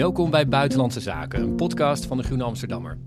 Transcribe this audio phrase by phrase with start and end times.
[0.00, 2.98] Welkom bij Buitenlandse Zaken, een podcast van de Groene Amsterdammer.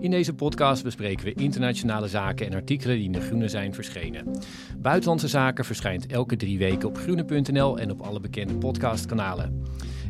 [0.00, 4.38] In deze podcast bespreken we internationale zaken en artikelen die in de Groene zijn verschenen.
[4.78, 9.62] Buitenlandse Zaken verschijnt elke drie weken op groene.nl en op alle bekende podcastkanalen.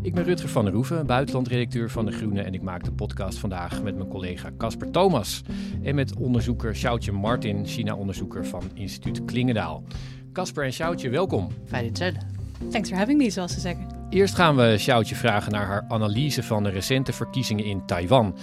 [0.03, 3.39] Ik ben Rutger van der Hoeven, buitenlandredacteur van de Groene en ik maak de podcast
[3.39, 5.43] vandaag met mijn collega Casper Thomas
[5.83, 9.83] en met onderzoeker Sjoutje Martin, China-onderzoeker van instituut Klingendaal.
[10.33, 11.49] Casper en Sjoutje, welkom.
[11.65, 12.17] Fijn dit zijn.
[12.71, 13.96] Thanks for having me, zoals ze zeggen.
[14.11, 18.37] Eerst gaan we Sjoutje vragen naar haar analyse van de recente verkiezingen in Taiwan.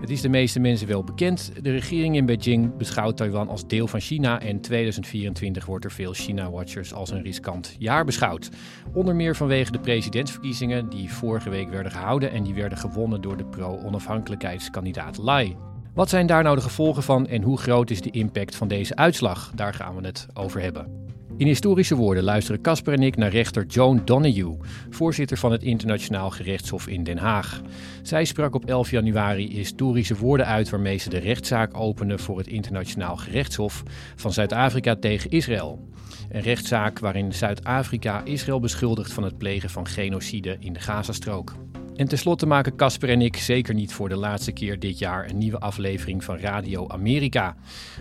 [0.00, 1.52] Het is de meeste mensen wel bekend.
[1.62, 6.12] De regering in Beijing beschouwt Taiwan als deel van China en 2024 wordt er veel
[6.12, 8.48] China-watchers als een riskant jaar beschouwd.
[8.92, 13.36] Onder meer vanwege de presidentsverkiezingen die vorige week werden gehouden en die werden gewonnen door
[13.36, 15.56] de pro-onafhankelijkheidskandidaat Lai.
[15.94, 18.96] Wat zijn daar nou de gevolgen van en hoe groot is de impact van deze
[18.96, 19.52] uitslag?
[19.54, 21.09] Daar gaan we het over hebben.
[21.40, 24.56] In historische woorden luisteren Casper en ik naar rechter Joan Donoghue,
[24.90, 27.60] voorzitter van het Internationaal Gerechtshof in Den Haag.
[28.02, 32.46] Zij sprak op 11 januari historische woorden uit waarmee ze de rechtszaak opende voor het
[32.46, 33.82] Internationaal Gerechtshof
[34.16, 35.88] van Zuid-Afrika tegen Israël.
[36.28, 41.54] Een rechtszaak waarin Zuid-Afrika Israël beschuldigt van het plegen van genocide in de Gazastrook.
[42.00, 45.38] En tenslotte maken Casper en ik zeker niet voor de laatste keer dit jaar een
[45.38, 47.56] nieuwe aflevering van Radio Amerika.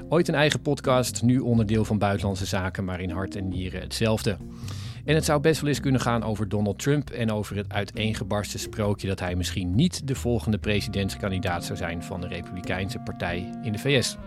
[0.10, 4.38] Ooit een eigen podcast, nu onderdeel van Buitenlandse Zaken, maar in hart en nieren hetzelfde.
[5.06, 8.60] En het zou best wel eens kunnen gaan over Donald Trump en over het uiteengebarsten
[8.60, 13.72] sprookje dat hij misschien niet de volgende presidentskandidaat zou zijn van de Republikeinse Partij in
[13.72, 14.18] de VS.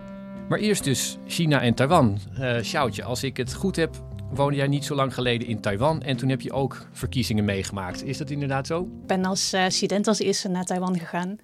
[0.49, 2.19] Maar eerst dus China en Taiwan.
[2.34, 4.03] Eh Sjoutje, als ik het goed heb,
[4.34, 8.04] woonde jij niet zo lang geleden in Taiwan en toen heb je ook verkiezingen meegemaakt.
[8.04, 8.81] Is dat inderdaad zo?
[8.81, 11.38] Ik ben als eh, student als eerste naar Taiwan gegaan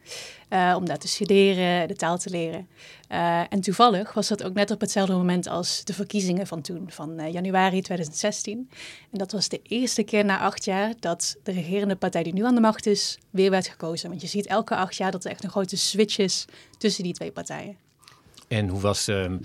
[0.49, 2.69] eh, om daar te studeren, de taal te leren.
[3.09, 6.85] Eh, en toevallig was dat ook net op hetzelfde moment als de verkiezingen van toen,
[6.91, 8.71] van januari 2016.
[9.13, 12.45] En dat was de eerste keer na acht jaar dat de regerende partij die nu
[12.45, 14.09] aan de macht is, weer werd gekozen.
[14.09, 16.45] Want je ziet elke acht jaar dat er echt een grote switch is
[16.79, 17.77] tussen die twee partijen.
[18.49, 19.39] En hoe was, ehm,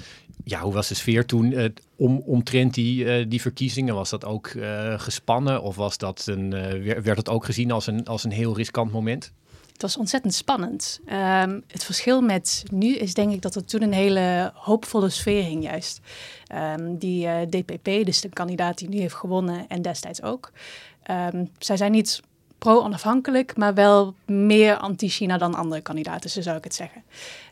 [0.43, 3.95] ja, hoe was de sfeer toen eh, om, omtrent die, eh, die verkiezingen?
[3.95, 6.49] Was dat ook eh, gespannen of was dat een,
[6.83, 9.31] wer- werd het ook gezien als een, als een heel riskant moment?
[9.71, 10.99] Het was ontzettend spannend.
[11.05, 15.43] Ehm, het verschil met nu is denk ik dat er toen een hele hoopvolle sfeer
[15.43, 15.99] hing juist.
[16.47, 20.51] Ehm, die DPP, dus de kandidaat die nu heeft gewonnen en destijds ook.
[21.03, 22.21] ehm, zij zijn niet
[22.63, 27.03] pro-onafhankelijk, maar wel meer anti-China dan andere kandidaten, zo zou ik het zeggen.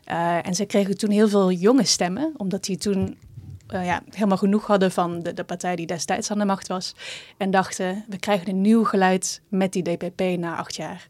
[0.04, 3.18] Eh, en ze kregen toen heel veel jonge stemmen, omdat die toen
[3.66, 6.94] eh, ja, helemaal genoeg hadden van de, de partij die destijds aan de macht was.
[7.36, 11.08] En dachten, we krijgen een nieuw geluid met die DPP na acht jaar.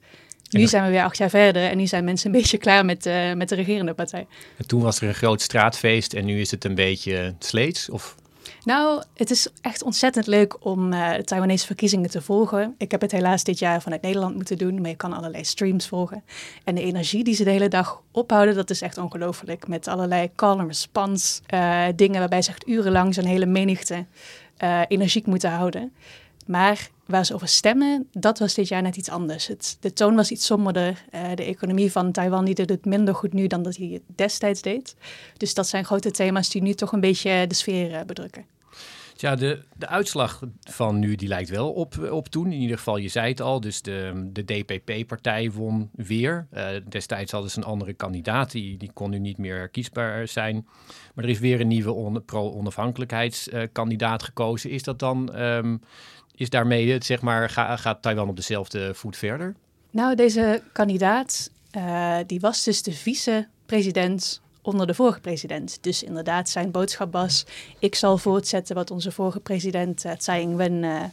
[0.51, 3.07] Nu zijn we weer acht jaar verder en nu zijn mensen een beetje klaar met,
[3.07, 4.27] eh, met de regerende partij.
[4.57, 7.91] En toen was er een groot straatfeest en nu is het een beetje sleets?
[7.91, 8.17] Of
[8.65, 12.75] Nou, het is echt ontzettend leuk om de Taiwanese verkiezingen te volgen.
[12.79, 15.89] Ik heb het helaas dit jaar vanuit Nederland moeten doen, maar je kan allerlei streams
[15.89, 16.25] volgen.
[16.65, 19.69] En de energie die ze de hele dag ophouden, dat is echt ongelooflijk.
[19.69, 24.07] Met allerlei call and response eh, dingen waarbij ze echt urenlang zo'n hele menigte
[24.57, 25.93] eh, energiek moeten houden.
[26.47, 29.47] Maar waar ze over stemmen, dat was dit jaar net iets anders.
[29.47, 31.05] Het, de toon was iets somberder.
[31.11, 34.03] Eh, de economie van Taiwan die doet het minder goed nu dan dat hij het
[34.17, 34.97] destijds deed.
[35.37, 38.45] Dus dat zijn grote thema's die nu toch een beetje de sfeer eh, bedrukken.
[39.17, 42.53] Ja, de, de uitslag van nu die lijkt wel op, op toen.
[42.53, 46.47] In ieder geval, je zei het al, dus de, de DPP-partij won weer.
[46.51, 50.67] Eh, destijds hadden ze een andere kandidaat, die, die kon nu niet meer kiesbaar zijn.
[51.15, 54.71] Maar er is weer een nieuwe on, pro-onafhankelijkheidskandidaat gekozen.
[54.71, 55.77] Is dat dan, ehm,
[56.35, 59.55] is daarmee, zeg maar, ga, gaat Taiwan op dezelfde voet verder?
[59.91, 65.79] Nou, deze kandidaat, eh, die was dus de vice-president onder de vorige president.
[65.81, 67.47] Dus inderdaad, zijn boodschap was,
[67.79, 71.05] ik zal voortzetten wat onze vorige president uh, Tsai Ing-wen eh,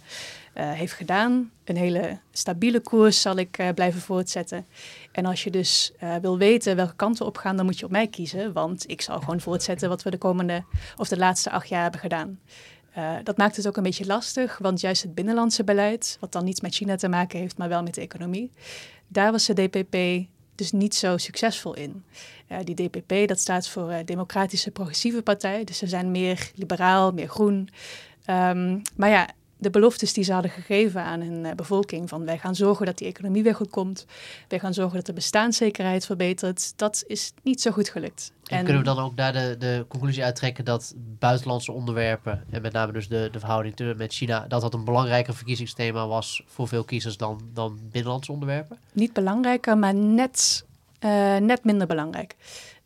[0.53, 1.51] heeft gedaan.
[1.63, 4.65] Een hele stabiele koers zal ik blijven voortzetten.
[5.11, 5.91] En als je dus
[6.21, 8.53] wil weten welke kanten op gaan, dan moet je op mij kiezen.
[8.53, 10.63] Want ik zal gewoon voortzetten wat we de komende
[10.97, 12.39] of de laatste acht jaar hebben gedaan.
[13.23, 16.61] Dat maakt het ook een beetje lastig, want juist het binnenlandse beleid, wat dan niets
[16.61, 18.51] met China te maken heeft, maar wel met de economie,
[19.07, 20.27] daar was de DPP
[20.59, 22.03] dus niet zo succesvol in.
[22.51, 25.63] Uh, die DPP, dat staat voor uh, Democratische Progressieve Partij.
[25.63, 27.69] Dus ze zijn meer liberaal, meer groen.
[28.29, 29.29] Um, maar ja,
[29.59, 32.97] de beloftes die ze hadden gegeven aan hun uh, bevolking: van wij gaan zorgen dat
[32.97, 34.05] die economie weer goed komt,
[34.47, 38.31] wij gaan zorgen dat de bestaanszekerheid verbetert, dat is niet zo goed gelukt.
[38.43, 42.61] En, en kunnen we dan ook daar de, de conclusie uittrekken dat buitenlandse onderwerpen, en
[42.61, 46.67] met name dus de, de verhouding met China, dat dat een belangrijker verkiezingsthema was voor
[46.67, 48.77] veel kiezers dan, dan binnenlandse onderwerpen?
[48.93, 50.65] Niet belangrijker, maar net,
[50.99, 52.35] uh, net minder belangrijk.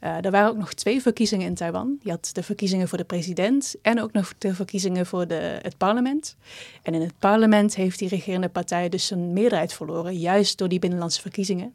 [0.03, 2.00] Uh, er waren ook nog twee verkiezingen in Taiwan.
[2.01, 5.77] Je had de verkiezingen voor de president en ook nog de verkiezingen voor de, het
[5.77, 6.35] parlement.
[6.81, 10.79] En in het parlement heeft die regerende partij dus een meerderheid verloren, juist door die
[10.79, 11.73] binnenlandse verkiezingen.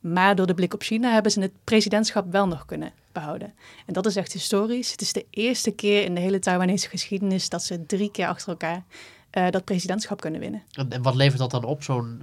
[0.00, 3.54] Maar door de blik op China hebben ze het presidentschap wel nog kunnen behouden.
[3.86, 4.90] En dat is echt historisch.
[4.90, 8.48] Het is de eerste keer in de hele Taiwanese geschiedenis dat ze drie keer achter
[8.48, 8.84] elkaar
[9.32, 10.62] uh, dat presidentschap kunnen winnen.
[10.88, 12.20] En wat levert dat dan op, zo'n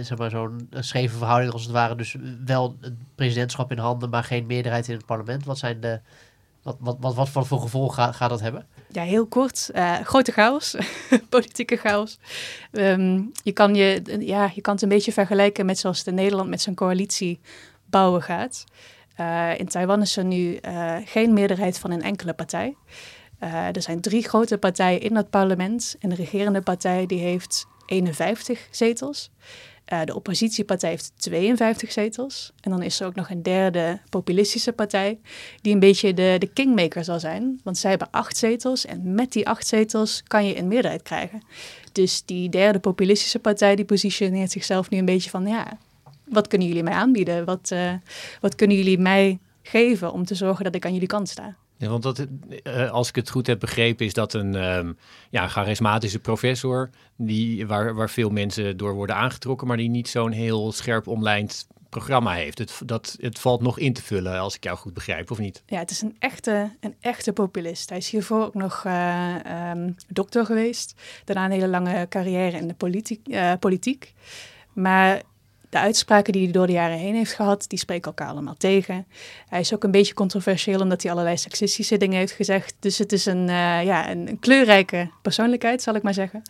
[0.00, 1.96] zeg maar, zo'n scheve verhouding als het ware?
[1.96, 5.44] Dus wel het presidentschap in handen, maar geen meerderheid in het parlement.
[5.44, 6.00] Wat, zijn de,
[6.62, 8.66] wat, wat, wat, wat voor gevolgen gaat, gaat dat hebben?
[8.88, 9.70] Ja, heel kort.
[9.74, 10.76] Uh, grote chaos,
[11.28, 12.18] politieke chaos.
[12.72, 16.48] Um, je, kan je, ja, je kan het een beetje vergelijken met zoals de Nederland
[16.48, 17.40] met zijn coalitie
[17.84, 18.64] bouwen gaat.
[19.20, 20.58] Uh, in Taiwan is er nu
[21.04, 22.76] geen meerderheid van een enkele partij.
[23.44, 25.96] Uh, er zijn drie grote partijen in het parlement.
[26.00, 29.30] En de regerende partij die heeft 51 zetels.
[29.92, 32.52] Uh, de oppositiepartij heeft 52 zetels.
[32.60, 35.18] En dan is er ook nog een derde populistische partij,
[35.60, 37.60] die een beetje de, de kingmaker zal zijn.
[37.64, 41.42] Want zij hebben acht zetels en met die acht zetels kan je een meerderheid krijgen.
[41.92, 45.78] Dus die derde populistische partij die positioneert zichzelf nu een beetje van, ja,
[46.24, 47.44] wat kunnen jullie mij aanbieden?
[47.44, 47.92] Wat, uh,
[48.40, 51.56] wat kunnen jullie mij geven om te zorgen dat ik aan jullie kant sta?
[51.76, 52.26] Ja, want dat,
[52.62, 54.98] uh, als ik het goed heb begrepen, is dat een um,
[55.30, 60.32] ja, charismatische professor, die, waar, waar veel mensen door worden aangetrokken, maar die niet zo'n
[60.32, 62.58] heel scherp omlijnd programma heeft.
[62.58, 65.62] Het, dat, het valt nog in te vullen, als ik jou goed begrijp, of niet?
[65.66, 67.88] Ja, het is een echte, een echte populist.
[67.88, 69.72] Hij is hiervoor ook nog uh,
[70.08, 70.94] dokter geweest.
[71.24, 73.18] Daarna een hele lange carrière in de.
[73.24, 74.14] Uh, politiek.
[74.72, 75.22] Maar
[75.74, 79.06] de uitspraken die hij door de jaren heen heeft gehad, die spreken elkaar allemaal tegen.
[79.48, 82.74] Hij is ook een beetje controversieel omdat hij allerlei seksistische dingen heeft gezegd.
[82.78, 86.42] Dus het is een, uh, ja, een, een, kleurrijke persoonlijkheid, zal ik maar zeggen.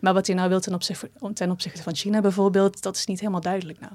[0.00, 3.20] Maar wat hij nou wil ten opzichte, ten opzichte van China bijvoorbeeld, dat is niet
[3.20, 3.92] helemaal duidelijk nou.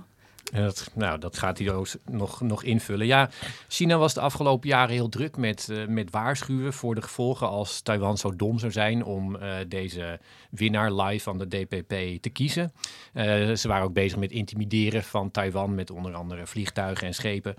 [0.55, 3.05] Dat, nou, dat gaat hij ook nog, nog invullen.
[3.05, 3.29] Ja,
[3.67, 7.81] China was de afgelopen jaren heel druk met, uh, met waarschuwen voor de gevolgen als
[7.81, 10.19] Taiwan zo dom zou zijn om uh, deze
[10.49, 12.71] winnaar live van de DPP te kiezen.
[13.13, 13.23] Uh,
[13.55, 17.55] ze waren ook bezig met intimideren van Taiwan met onder andere vliegtuigen en schepen.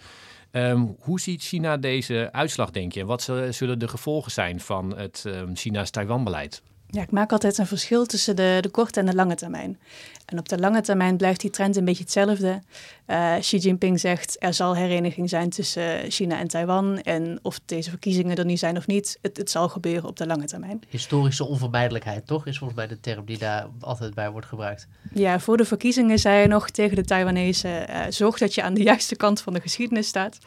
[0.53, 3.01] Um, hoe ziet China deze uitslag, denk je?
[3.01, 6.63] En wat zullen de gevolgen zijn van het um, China's Taiwan-beleid?
[6.91, 9.79] Ja, ik maak altijd een verschil tussen de, de korte en de lange termijn.
[10.27, 12.63] En op de lange termijn blijft die trend een beetje hetzelfde.
[13.07, 17.01] Uh, Xi Jinping zegt er zal hereniging zijn tussen China en Taiwan.
[17.01, 20.27] En of deze verkiezingen er nu zijn of niet, het, het zal gebeuren op de
[20.27, 20.81] lange termijn.
[20.89, 22.47] Historische onvermijdelijkheid, toch?
[22.47, 24.89] Is volgens mij de term die daar altijd bij wordt gebruikt.
[25.13, 28.75] Ja, voor de verkiezingen zei hij nog tegen de Taiwanese: uh, zorg dat je aan
[28.75, 30.39] de juiste kant van de geschiedenis staat.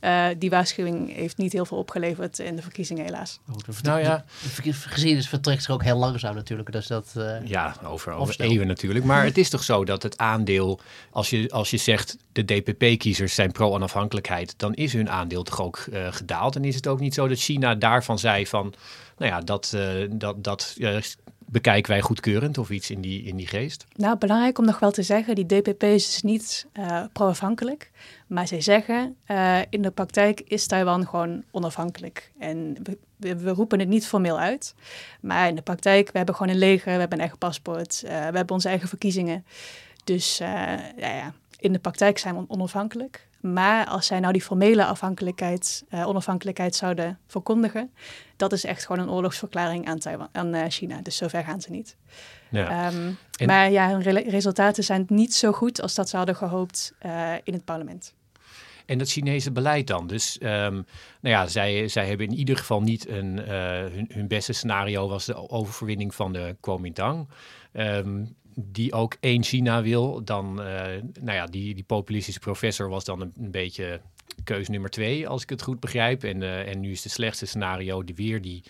[0.00, 3.40] Uh, die waarschuwing heeft niet heel veel opgeleverd in de verkiezingen, helaas.
[3.82, 4.24] Nou ja,
[4.56, 6.72] de, de geschiedenis vertrekt zich ook heel langzaam natuurlijk.
[6.72, 7.12] Dus dat,
[7.44, 9.04] ja, over, over eeuwen natuurlijk.
[9.04, 12.01] Maar het is toch zo dat het aandeel, als je, als je zegt
[12.32, 16.56] de DPP-kiezers zijn pro-onafhankelijkheid, dan is hun aandeel toch ook uh, gedaald.
[16.56, 18.74] En is het ook niet zo dat China daarvan zei van,
[19.18, 20.76] nou ja, dat, uh, dat, dat
[21.46, 23.84] bekijken wij goedkeurend of iets in die, in die geest?
[23.96, 26.66] Nou, belangrijk om nog wel te zeggen, die DPP is dus niet
[27.12, 27.90] pro-afhankelijk.
[28.26, 29.16] Maar zij zeggen,
[29.70, 32.32] in de praktijk is Taiwan gewoon onafhankelijk.
[32.38, 34.74] En we, we, we, roepen het niet formeel uit.
[35.20, 38.08] Maar in de praktijk, we hebben gewoon een leger, we hebben een eigen paspoort, we
[38.08, 39.44] hebben onze eigen verkiezingen.
[40.04, 43.28] Dus ja, ja, in de praktijk zijn onafhankelijk.
[43.40, 47.90] Maar als zij nou die formele afhankelijkheid, uh, onafhankelijkheid zouden verkondigen,
[48.36, 51.00] dat is echt gewoon een oorlogsverklaring aan, Taiwan, aan uh, China.
[51.02, 51.96] Dus zover gaan ze niet.
[52.50, 52.92] Ja.
[52.92, 53.46] Um, en...
[53.46, 57.32] Maar ja, hun re resultaten zijn niet zo goed als dat ze hadden gehoopt uh,
[57.44, 58.14] in het parlement.
[58.86, 60.06] En dat Chinese beleid dan?
[60.06, 60.86] Dus um, nou
[61.20, 63.38] ja, zij, zij hebben in ieder geval niet een.
[63.38, 67.28] hun, hun, beste scenario was de overwinning van de Kuomintang.
[67.72, 70.66] Um, die ook één China wil, dan, uh,
[71.20, 74.00] nou ja, die, die populistische professor was dan een, beetje
[74.44, 76.24] keus nummer twee, als ik het goed begrijp.
[76.24, 78.62] En, uh, en nu is het slechtste scenario die weer die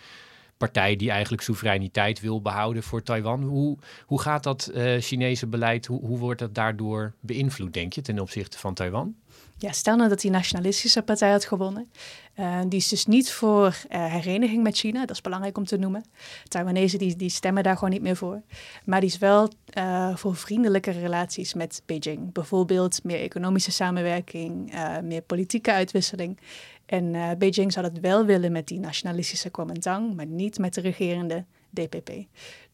[0.57, 3.43] partij die eigenlijk soevereiniteit wil behouden voor Taiwan.
[3.43, 8.01] Hoe, hoe gaat dat uh, Chinese beleid, hoe, hoe wordt dat daardoor beïnvloed, denk je,
[8.01, 9.15] ten opzichte van Taiwan?
[9.62, 11.90] Ja, stel nou dat die nationalistische partij had gewonnen.
[12.38, 15.76] Uh, die is dus niet voor uh, hereniging met China, dat is belangrijk om te
[15.76, 16.04] noemen.
[16.49, 18.42] Taiwanese die, die stemmen daar gewoon niet meer voor.
[18.85, 22.33] Maar die is wel uh, voor vriendelijke relaties met Beijing.
[22.33, 26.38] Bijvoorbeeld meer economische samenwerking, meer politieke uitwisseling.
[26.87, 31.45] En Beijing zou dat wel willen met die nationalistische Kuomintang, maar niet met de regerende
[31.73, 32.11] DPP.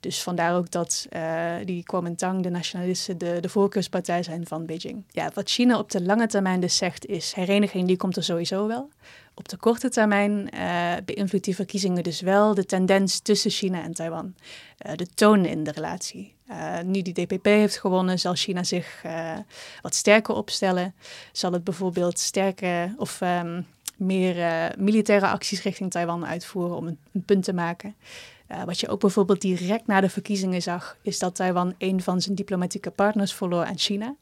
[0.00, 5.05] Dus vandaar ook dat uh, die Kuomintang, de nationalisten, de, de voorkeurspartij zijn van Beijing.
[5.11, 8.67] Ja, wat China op de lange termijn dus zegt is, hereniging die komt er sowieso
[8.67, 8.88] wel.
[9.35, 13.95] Op de korte termijn uh, beïnvloedt die verkiezingen dus wel de tendens tussen China en
[13.95, 14.35] Taiwan.
[14.87, 16.35] Uh, de toon in de relatie.
[16.85, 19.02] nu die DPP heeft gewonnen, zal China zich
[19.83, 20.95] wat sterker opstellen.
[21.33, 27.45] Zal het bijvoorbeeld sterker of um, meer militaire acties richting Taiwan uitvoeren om een punt
[27.45, 27.95] te maken.
[28.52, 32.21] Uh, wat je ook bijvoorbeeld direct na de verkiezingen zag, is dat Taiwan een van
[32.21, 34.14] zijn diplomatieke partners verloor aan China.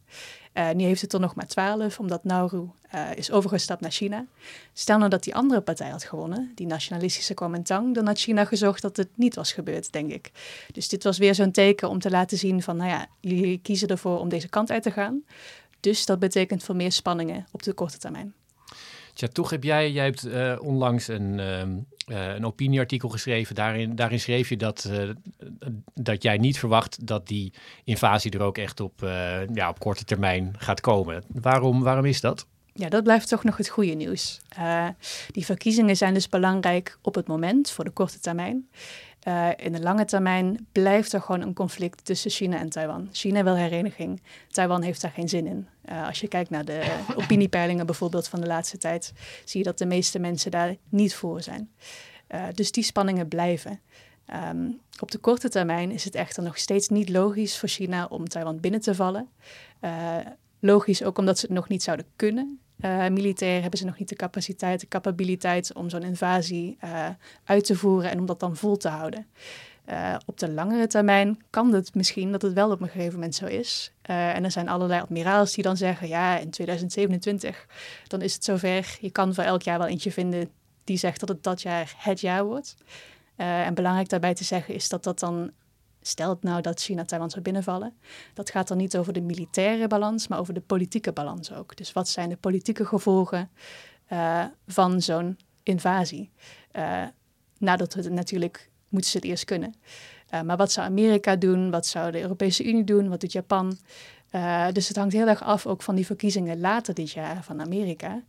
[0.55, 4.27] Uh, nu heeft het er nog maar twaalf, omdat Nauru uh, is overgestapt naar China.
[4.73, 8.83] Stel nou dat die andere partij had gewonnen, die nationalistische Kuomintang, dan had China gezorgd
[8.83, 10.31] dat het niet was gebeurd, denk ik.
[10.73, 13.89] Dus dit was weer zo'n teken om te laten zien van, nou ja, jullie kiezen
[13.89, 15.25] ervoor om deze kant uit te gaan.
[15.81, 18.35] Dus dat betekent voor meer spanningen op de korte termijn.
[19.15, 21.63] Tja, toch heb jij, jij hebt onlangs een, uh,
[22.07, 23.55] uh, een opinieartikel geschreven.
[23.55, 24.91] Daarin, daarin schreef je dat,
[25.95, 27.53] dat jij niet verwacht dat die
[27.85, 29.01] invasie er ook echt op,
[29.53, 31.25] ja, op korte termijn gaat komen.
[31.29, 32.47] Waarom, waarom is dat?
[32.73, 34.41] Ja, dat blijft toch nog het goede nieuws.
[35.31, 38.69] die verkiezingen zijn dus belangrijk op het moment, voor de korte termijn.
[39.29, 43.09] Uh, in de lange termijn blijft er gewoon een conflict tussen China en Taiwan.
[43.13, 45.69] China wil hereniging, Taiwan heeft daar geen zin in.
[45.91, 49.13] Uh, als je kijkt naar de opiniepeilingen bijvoorbeeld van de laatste tijd,
[49.45, 51.71] zie je dat de meeste mensen daar niet voor zijn.
[52.29, 53.81] Uh, dus die spanningen blijven.
[54.51, 58.29] Um, op de korte termijn is het echter nog steeds niet logisch voor China om
[58.29, 59.29] Taiwan binnen te vallen.
[60.61, 62.61] logisch ook omdat ze het nog niet zouden kunnen.
[62.81, 67.09] Uh, militair hebben ze nog niet de capaciteit, de capabiliteit om zo'n invasie uh,
[67.45, 69.27] uit te voeren en om dat dan vol te houden.
[69.89, 73.35] Uh, op de langere termijn kan het misschien dat het wel op een gegeven moment
[73.35, 73.93] zo is.
[74.03, 77.67] en er zijn allerlei admiraals die dan zeggen: ja, in 2027
[78.07, 78.97] dan is het zover.
[79.01, 80.51] Je kan voor elk jaar wel eentje vinden
[80.85, 82.77] die zegt dat het dat jaar het jaar wordt.
[83.37, 85.51] en belangrijk daarbij te zeggen is dat dat dan
[86.07, 87.95] Stelt nou dat China Taiwan zou binnenvallen.
[88.35, 91.77] Dat gaat dan niet over de militaire balans, maar over de politieke balans ook.
[91.77, 93.51] Dus wat zijn de politieke gevolgen
[94.13, 96.31] uh, van zo'n invasie?
[96.73, 97.03] Uh,
[97.59, 99.75] nadat het natuurlijk moeten ze het eerst kunnen.
[100.35, 101.71] Uh, maar wat zou Amerika doen?
[101.71, 103.09] Wat zou de Europese Unie doen?
[103.09, 103.79] Wat doet Japan?
[104.73, 108.23] dus het hangt heel erg af ook van die verkiezingen later dit jaar van Amerika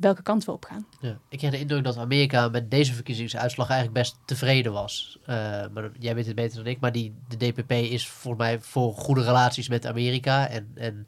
[0.00, 0.86] welke kant we op gaan.
[1.00, 5.18] Ja, ik heb de indruk dat Amerika met deze verkiezingsuitslag eigenlijk best tevreden was.
[5.22, 5.26] Uh,
[5.72, 8.94] maar jij weet het beter dan ik, maar die, de DPP is volgens mij voor
[8.94, 10.48] goede relaties met Amerika.
[10.48, 11.06] En, en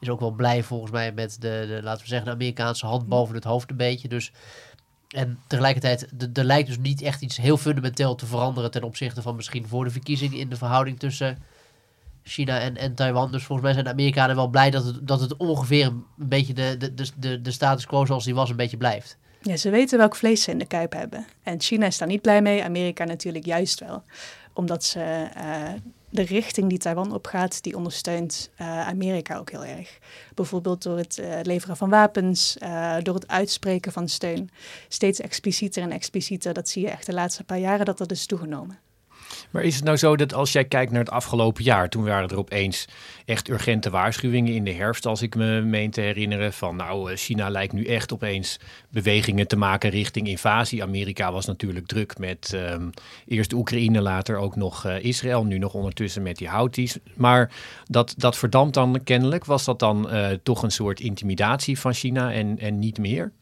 [0.00, 3.08] is ook wel blij volgens mij met de, de laten we zeggen, de Amerikaanse hand
[3.08, 4.08] boven het hoofd een beetje.
[4.08, 4.32] Dus,
[5.08, 9.36] en tegelijkertijd, er lijkt dus niet echt iets heel fundamenteel te veranderen ten opzichte van
[9.36, 11.38] misschien voor de verkiezing in de verhouding tussen
[12.28, 13.32] China en, en Taiwan.
[13.32, 16.54] Dus volgens mij zijn de Amerikanen wel blij dat het, dat het ongeveer een beetje
[16.54, 19.18] de, de, de, de status quo zoals die was een beetje blijft.
[19.40, 21.26] Ja, ze weten welk vlees ze in de kuip hebben.
[21.42, 24.02] En China is daar niet blij mee, Amerika natuurlijk juist wel.
[24.52, 25.68] Omdat ze uh,
[26.10, 29.98] de richting die Taiwan opgaat, die ondersteunt uh, Amerika ook heel erg.
[30.34, 32.56] Bijvoorbeeld door het uh, leveren van wapens,
[33.02, 34.50] door het uitspreken van steun.
[34.88, 38.26] Steeds explicieter en explicieter, dat zie je echt de laatste paar jaren dat dat is
[38.26, 38.78] toegenomen.
[39.50, 42.28] Maar is het nou zo dat als jij kijkt naar het afgelopen jaar, toen waren
[42.28, 42.88] er opeens
[43.24, 47.16] echt urgente waarschuwingen in de herfst, als ik me meen te herinneren, van nou, eh,
[47.16, 50.82] China lijkt nu echt opeens bewegingen te maken richting invasie.
[50.82, 52.90] Amerika was natuurlijk druk met um,
[53.26, 56.98] eerst Oekraïne, later ook nog uh, Israël, nu nog ondertussen met die Houthis.
[57.14, 57.50] Maar
[57.84, 59.44] dat, dat verdampt dan kennelijk.
[59.44, 63.32] Was dat dan uh, toch een soort intimidatie van China en, en niet meer?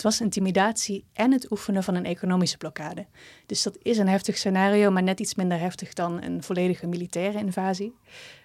[0.00, 3.06] Het was intimidatie en het oefenen van een economische blokkade.
[3.46, 7.38] Dus dat is een heftig scenario, maar net iets minder heftig dan een volledige militaire
[7.38, 7.94] invasie.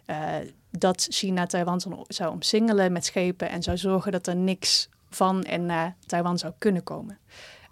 [0.08, 0.34] Uh,
[0.72, 5.66] dat China Taiwan zou omsingelen met schepen en zou zorgen dat er niks van en
[5.66, 7.18] naar Taiwan zou kunnen komen.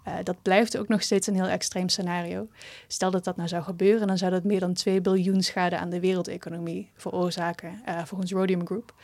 [0.08, 2.48] Uh, dat blijft ook nog steeds een heel extreem scenario.
[2.86, 5.90] Stel dat dat nou zou gebeuren, dan zou dat meer dan 2 biljoen schade aan
[5.90, 8.94] de wereldeconomie veroorzaken, uh, volgens Rhodium Group.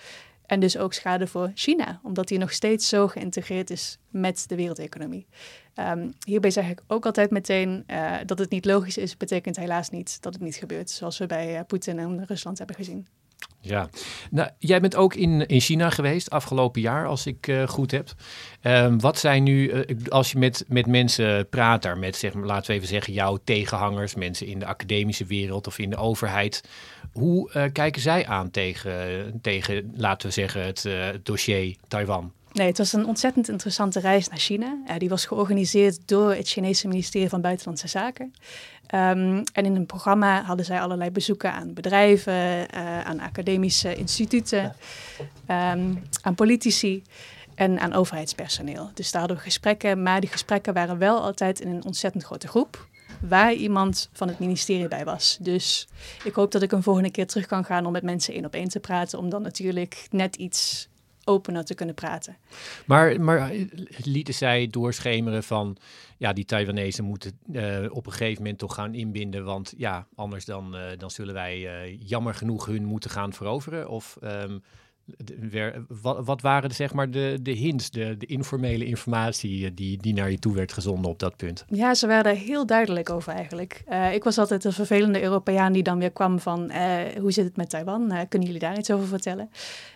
[0.51, 4.57] En dus ook schade voor China, omdat die nog steeds zo geïntegreerd is met de
[4.57, 5.27] wereldeconomie.
[5.75, 9.91] Um, hierbij zeg ik ook altijd meteen uh, dat het niet logisch is, betekent helaas
[9.91, 13.07] niet dat het niet gebeurt, zoals we bij uh, Poetin en Rusland hebben gezien.
[13.63, 13.89] Ja,
[14.31, 18.09] nou, jij bent ook in, in China geweest afgelopen jaar, als ik uh, goed heb.
[18.63, 22.71] Um, wat zijn nu, uh, als je met, met mensen praat daar, met zeg laten
[22.71, 26.63] we even zeggen, jouw tegenhangers, mensen in de academische wereld of in de overheid.
[27.13, 30.89] Hoe uh, kijken zij aan tegen, tegen, laten we zeggen, het
[31.23, 32.33] dossier Taiwan?
[32.53, 34.79] Nee, het was een ontzettend interessante reis naar China.
[34.89, 38.35] Uh, die was georganiseerd door het Chinese ministerie van Buitenlandse Zaken.
[38.95, 44.77] Um, en in een programma hadden zij allerlei bezoeken aan bedrijven, uh, aan academische instituten,
[45.49, 47.03] um, aan politici
[47.55, 48.91] en aan overheidspersoneel.
[48.95, 52.49] Dus daar hadden we gesprekken, maar die gesprekken waren wel altijd in een ontzettend grote
[52.49, 52.89] groep.
[53.29, 55.39] Waar iemand van het ministerie bij was.
[55.41, 55.89] Dus
[56.25, 58.55] ik hoop dat ik een volgende keer terug kan gaan om met mensen één op
[58.55, 59.19] één te praten.
[59.19, 60.89] Om dan natuurlijk net iets
[61.31, 62.37] opener te kunnen praten.
[62.87, 63.53] Maar, maar
[63.97, 65.77] lieten zij doorschemeren van,
[66.17, 70.45] ja, die Taiwanese moeten uh, op een gegeven moment toch gaan inbinden, want ja, anders
[70.45, 73.89] dan, uh, dan zullen wij jammer genoeg hun moeten gaan veroveren?
[73.89, 74.63] Of um,
[76.25, 80.31] wat, waren de, zeg maar de, de hints, de, de informele informatie die, die naar
[80.31, 81.65] je toe werd gezonden op dat punt?
[81.69, 83.83] Ja, ze waren er heel duidelijk over eigenlijk.
[84.13, 86.73] ik was altijd een vervelende Europeaan die dan weer kwam van,
[87.21, 88.27] hoe zit het met Taiwan?
[88.29, 89.51] kunnen jullie daar iets over vertellen?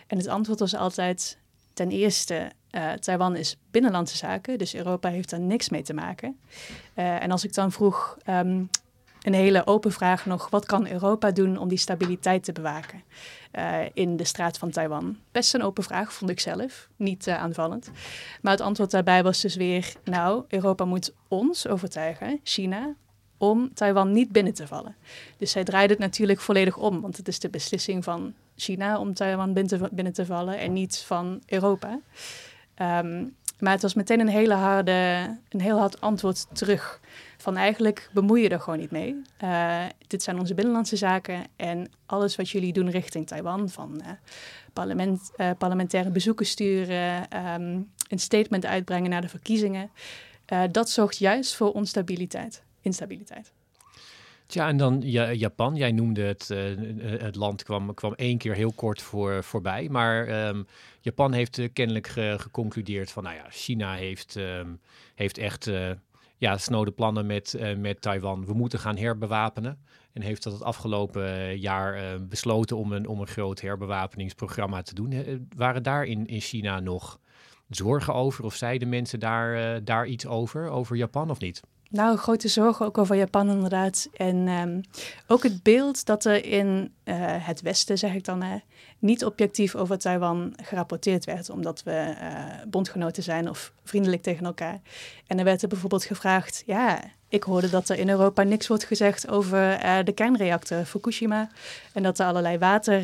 [0.07, 1.37] En het antwoord was altijd:
[1.73, 2.51] ten eerste,
[2.99, 6.39] Taiwan is binnenlandse zaken, dus Europa heeft daar niks mee te maken.
[6.93, 8.69] En als ik dan vroeg, um,
[9.25, 13.03] een hele open vraag nog, wat kan Europa doen om die stabiliteit te bewaken
[13.53, 15.17] uh, in de straat van Taiwan?
[15.31, 17.91] Best een open vraag, vond ik zelf, niet aanvallend.
[18.41, 22.93] Maar het antwoord daarbij was dus weer, nou, Europa moet ons overtuigen, China,
[23.37, 24.95] om Taiwan niet binnen te vallen.
[25.37, 29.13] Dus zij draaide het natuurlijk volledig om, want het is de beslissing van China om
[29.13, 31.99] Taiwan binnen te, binnen te vallen en niet van Europa.
[32.81, 34.91] Um, maar het was meteen een, hele harde,
[35.49, 36.99] een heel hard antwoord terug.
[37.45, 39.21] Van eigenlijk bemoei je er gewoon niet mee.
[39.43, 44.11] Uh, dit zijn onze binnenlandse zaken en alles wat jullie doen richting Taiwan, van uh,
[44.73, 49.89] parlement, uh, parlementaire bezoeken sturen, um, een statement uitbrengen naar de verkiezingen,
[50.71, 53.51] dat zorgt juist voor onstabiliteit instabiliteit.
[54.45, 55.75] Tja, en dan Japan.
[55.75, 56.47] Jij noemde het,
[57.21, 59.89] het land kwam, kwam één keer heel kort voor, voorbij.
[59.89, 60.67] Maar um,
[61.01, 64.79] Japan heeft kennelijk ge, geconcludeerd van, nou ja, China heeft, um,
[65.15, 65.69] heeft echt
[66.37, 68.45] ja, snode plannen met, met Taiwan.
[68.45, 69.79] We moeten gaan herbewapenen.
[70.13, 75.47] En heeft dat het afgelopen jaar besloten om een, om een groot herbewapeningsprogramma te doen.
[75.55, 77.19] waren daar in, in China nog
[77.69, 78.43] zorgen over?
[78.43, 81.61] Of zeiden mensen daar, daar iets over, over Japan of niet?
[81.95, 84.09] Nou, grote zorgen ook over Japan inderdaad.
[84.13, 84.81] En um,
[85.27, 88.53] ook het beeld dat er in uh, het Westen, zeg ik dan, uh,
[88.99, 94.79] niet objectief over Taiwan gerapporteerd werd, omdat we uh, bondgenoten zijn of vriendelijk tegen elkaar.
[95.27, 98.83] En er werd er bijvoorbeeld gevraagd, ja, ik hoorde dat er in Europa niks wordt
[98.83, 101.49] gezegd over de kernreactor Fukushima.
[101.93, 103.03] En dat er allerlei water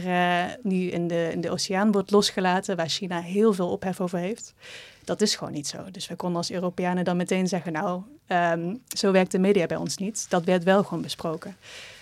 [0.62, 4.54] nu in de, in de oceaan wordt losgelaten, waar China heel veel ophef over heeft.
[5.03, 5.91] Dat is gewoon niet zo.
[5.91, 9.77] Dus we konden als Europeanen dan meteen zeggen, nou, um, zo werkt de media bij
[9.77, 10.29] ons niet.
[10.29, 11.55] Dat werd wel gewoon besproken.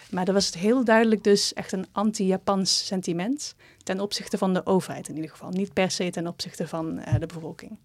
[0.09, 4.65] Maar er was het heel duidelijk dus echt een anti-Japans sentiment ten opzichte van de
[4.65, 5.49] overheid in ieder geval.
[5.49, 7.77] Niet per se ten opzichte van uh, de bevolking.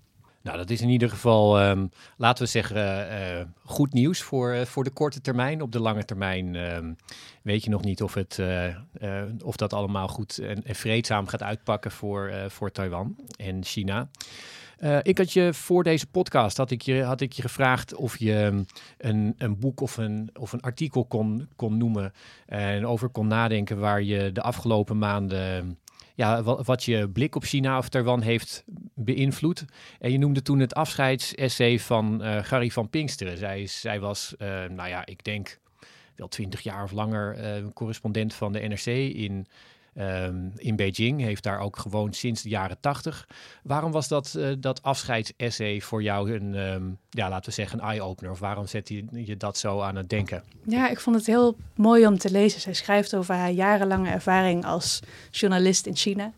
[0.43, 4.67] Nou, dat is in ieder geval, um, laten we zeggen, uh, uh, goed nieuws voor,
[4.67, 5.63] voor de korte termijn.
[5.63, 6.97] Op de lange termijn um,
[7.43, 8.41] weet je nog niet of, het,
[9.43, 14.09] of dat allemaal goed en, en vreedzaam gaat uitpakken voor, voor Taiwan en China.
[14.81, 18.19] Uh, ik had je voor deze podcast had ik je, had ik je gevraagd of
[18.19, 18.67] je um,
[18.99, 22.13] een, een boek of een, of een artikel kon, kon noemen
[22.47, 25.79] en over kon nadenken waar je de afgelopen maanden
[26.15, 29.65] ja, wat, je blik op China of Taiwan heeft beïnvloed.
[29.99, 33.39] En je noemde toen het afscheidsessay van uh, Gary van Pinksteren.
[33.39, 35.59] Zij, zij was, uh, nou ja, ik denk
[36.17, 37.37] wel twintig jaar of langer
[37.73, 39.47] correspondent van de NRC in
[39.99, 41.21] um, in Beijing.
[41.21, 43.29] Heeft daar ook gewoond sinds de jaren tachtig.
[43.63, 47.85] Waarom was dat, uh, dat afscheidsessay voor jou een, um, ja, laten we zeggen, een
[47.85, 48.33] eye-opener?
[48.33, 50.43] Of waarom zet je, je dat zo aan het denken?
[50.67, 52.61] Ja, ik vond het heel mooi om te lezen.
[52.61, 56.33] Zij schrijft over haar jarenlange ervaring als journalist in China.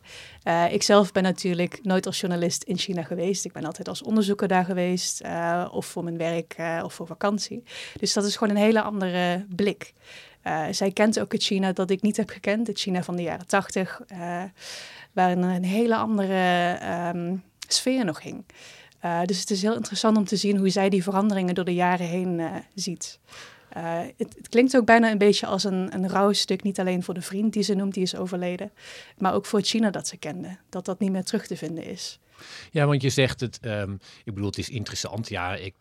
[0.44, 3.44] Uh, ik zelf ben natuurlijk nooit als journalist in China geweest.
[3.44, 7.62] Ik ben altijd als onderzoeker daar geweest, uh, of voor mijn werk of voor vakantie.
[7.98, 9.92] Dus dat is gewoon een hele andere blik.
[10.46, 13.22] Uh, zij kent ook het China dat ik niet heb gekend, het China van de
[13.22, 14.42] jaren tachtig, uh,
[15.12, 16.78] waarin een hele andere
[17.14, 18.44] um, sfeer nog hing.
[19.04, 21.74] Uh, dus het is heel interessant om te zien hoe zij die veranderingen door de
[21.74, 23.18] jaren heen ziet.
[23.68, 27.22] Het, het, klinkt ook bijna een beetje als een, een rouwstuk, niet alleen voor de
[27.22, 28.72] vriend die ze noemt, die is overleden,
[29.18, 31.84] maar ook voor het China dat ze kende, dat dat niet meer terug te vinden
[31.84, 32.18] is.
[32.70, 33.92] Ja, want je zegt het, ehm,
[34.24, 35.28] ik bedoel, het is interessant.
[35.28, 35.74] Ja, ik,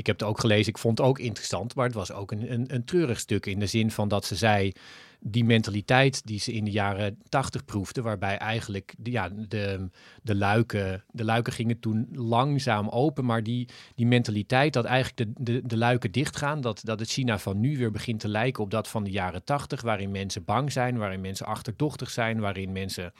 [0.00, 2.52] ik heb het ook gelezen, ik vond het ook interessant, maar het was ook een,
[2.52, 4.72] een, een treurig stuk in de zin van dat ze zei,
[5.20, 9.88] die mentaliteit die ze in de jaren tachtig proefde, waarbij eigenlijk de, ja, de,
[10.22, 15.42] de, luiken, de luiken gingen toen langzaam open, maar die, die mentaliteit dat eigenlijk de,
[15.44, 18.70] de, de luiken dichtgaan, dat, dat het China van nu weer begint te lijken op
[18.70, 23.12] dat van de jaren tachtig, waarin mensen bang zijn, waarin mensen achterdochtig zijn, waarin mensen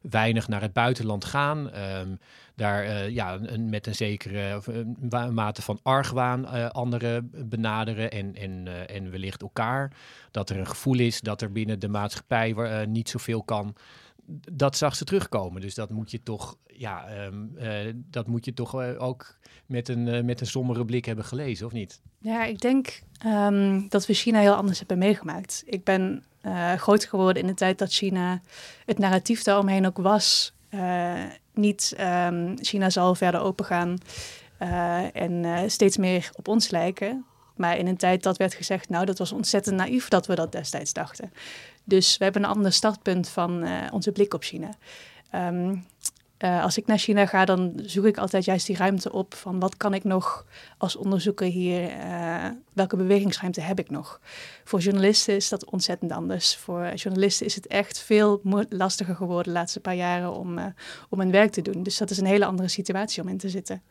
[0.00, 1.70] weinig naar het buitenland gaan.
[1.70, 2.14] Ehm,
[2.54, 4.62] daar uh, ja, een, met een zekere
[5.10, 9.92] uh, mate van argwaan uh, anderen benaderen en, en, en wellicht elkaar.
[10.30, 12.54] Dat er een gevoel is dat er binnen de maatschappij
[12.86, 13.76] niet zoveel kan.
[14.52, 15.60] Dat zag ze terugkomen.
[15.60, 17.56] Dus dat moet je toch, ja, um,
[17.94, 22.00] dat moet je toch ook met een, met een sombere blik hebben gelezen, of niet?
[22.18, 25.62] Ja, ik denk um, dat we China heel anders hebben meegemaakt.
[25.66, 28.40] Ik ben uh, groot geworden in de tijd dat China
[28.84, 30.52] het narratief daaromheen ook was.
[30.70, 31.22] Uh,
[31.54, 33.98] niet um, China zal verder opengaan
[34.62, 37.24] uh, en steeds meer op ons lijken.
[37.56, 40.52] Maar in een tijd dat werd gezegd, nou dat was ontzettend naïef dat we dat
[40.52, 41.32] destijds dachten.
[41.84, 44.68] Dus we hebben een ander startpunt van onze blik op China.
[45.34, 45.86] Um,
[46.44, 49.58] uh, als ik naar China ga, dan zoek ik altijd juist die ruimte op van
[49.58, 50.46] wat kan ik nog
[50.78, 54.20] als onderzoeker hier, uh, welke bewegingsruimte heb ik nog?
[54.64, 56.56] Voor journalisten is dat ontzettend anders.
[56.56, 60.64] Voor journalisten is het echt veel lastiger geworden de laatste paar jaren om, uh,
[61.08, 61.82] om hun werk te doen.
[61.82, 63.82] Dus dat is een hele andere situatie om in te zitten.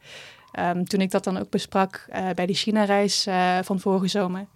[0.60, 3.28] Um, toen ik dat dan ook besprak bij die China-reis
[3.62, 4.48] van vorige zomer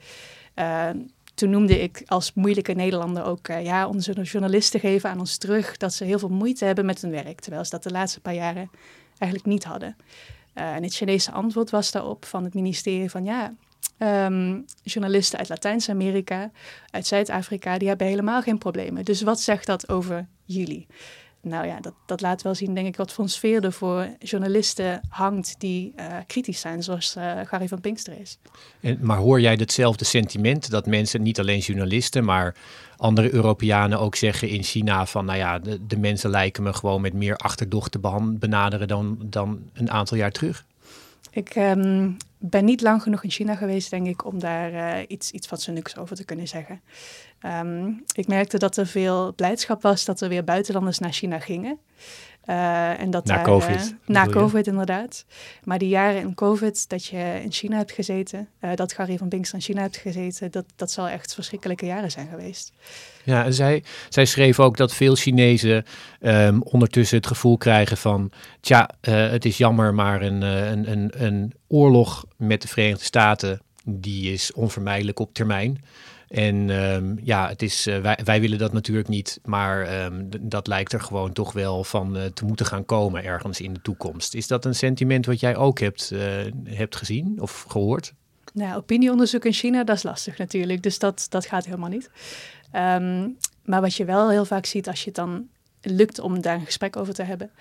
[1.34, 5.78] toen noemde ik als moeilijke Nederlander ook, uh, ja, onze journalisten geven aan ons terug
[5.78, 8.34] dat ze heel veel moeite hebben met hun werk, terwijl ze dat de laatste paar
[8.34, 8.70] jaren
[9.18, 9.96] eigenlijk niet hadden.
[10.56, 13.54] Uh, en het Chinese antwoord was daarop van het ministerie van ja,
[13.98, 16.52] um, journalisten uit Latijns-Amerika,
[16.90, 19.06] uit Zuid-Afrika, die hebben helemaal geen problemen.
[19.06, 20.88] Dus wat zegt dat over jullie?
[21.44, 24.08] Nou ja, dat, dat laat wel zien, denk ik, wat voor een sfeer er voor
[24.20, 28.38] journalisten hangt die uh, kritisch zijn, zoals uh, Gary van Pinkster is.
[28.80, 32.56] En, maar hoor jij hetzelfde sentiment dat mensen, niet alleen journalisten, maar
[32.98, 37.02] andere Europeanen ook zeggen in China van, nou ja, de, de mensen lijken me gewoon
[37.02, 38.00] met meer achterdocht te
[38.40, 40.66] benaderen dan, dan een aantal jaar terug?
[41.32, 42.18] Ik um,
[42.50, 45.98] ben niet lang genoeg in China geweest, denk ik, om daar uh, iets, iets fatsoenlijks
[45.98, 46.82] over te kunnen zeggen.
[47.46, 51.80] Um, ik merkte dat er veel blijdschap was dat er weer buitenlanders naar China gingen.
[52.50, 53.96] Uh, en dat na daar, COVID.
[54.02, 55.26] Uh, na COVID, inderdaad.
[55.64, 59.30] Maar die jaren in COVID dat je in China hebt gezeten, uh, dat Gary van
[59.30, 62.72] Binkster in China hebt gezeten, dat, dat zal echt verschrikkelijke jaren zijn geweest.
[63.24, 65.86] Ja, en zij, zij schreef ook dat veel Chinezen
[66.22, 71.54] um, ondertussen het gevoel krijgen van, tja, het is jammer, maar een, een, een, een
[71.68, 75.84] oorlog met de Verenigde Staten, die is onvermijdelijk op termijn.
[76.34, 80.94] En um, ja, het is, uh, wij, willen dat natuurlijk niet, maar um, dat lijkt
[80.94, 84.34] er gewoon toch wel van uh, te moeten gaan komen ergens in de toekomst.
[84.34, 86.22] Is dat een sentiment wat jij ook hebt, uh,
[86.64, 88.14] hebt gezien of gehoord?
[88.54, 92.10] Nou, opinieonderzoek in China, dat is lastig natuurlijk, dus dat, dat gaat helemaal niet.
[92.76, 95.48] Um, maar wat je wel heel vaak ziet als je het dan
[95.82, 97.52] lukt om daar een gesprek over te hebben,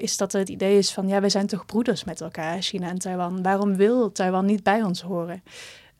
[0.00, 2.98] is dat het idee is van, ja, wij zijn toch broeders met elkaar, China en
[2.98, 3.42] Taiwan.
[3.42, 5.42] Waarom wil Taiwan niet bij ons horen?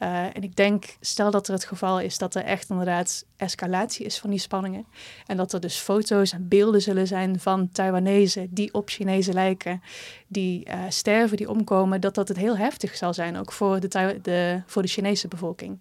[0.05, 4.07] Uh, en ik denk, stel dat er het geval is dat er echt inderdaad escalatie
[4.07, 4.87] is van die spanningen.
[5.27, 9.83] En dat er dus foto's en beelden zullen zijn van Taiwanese die op Chinezen lijken,
[10.27, 14.19] die uh, sterven, die omkomen, dat dat het heel heftig zal zijn, ook voor de,
[14.23, 15.81] de, voor de Chinese bevolking.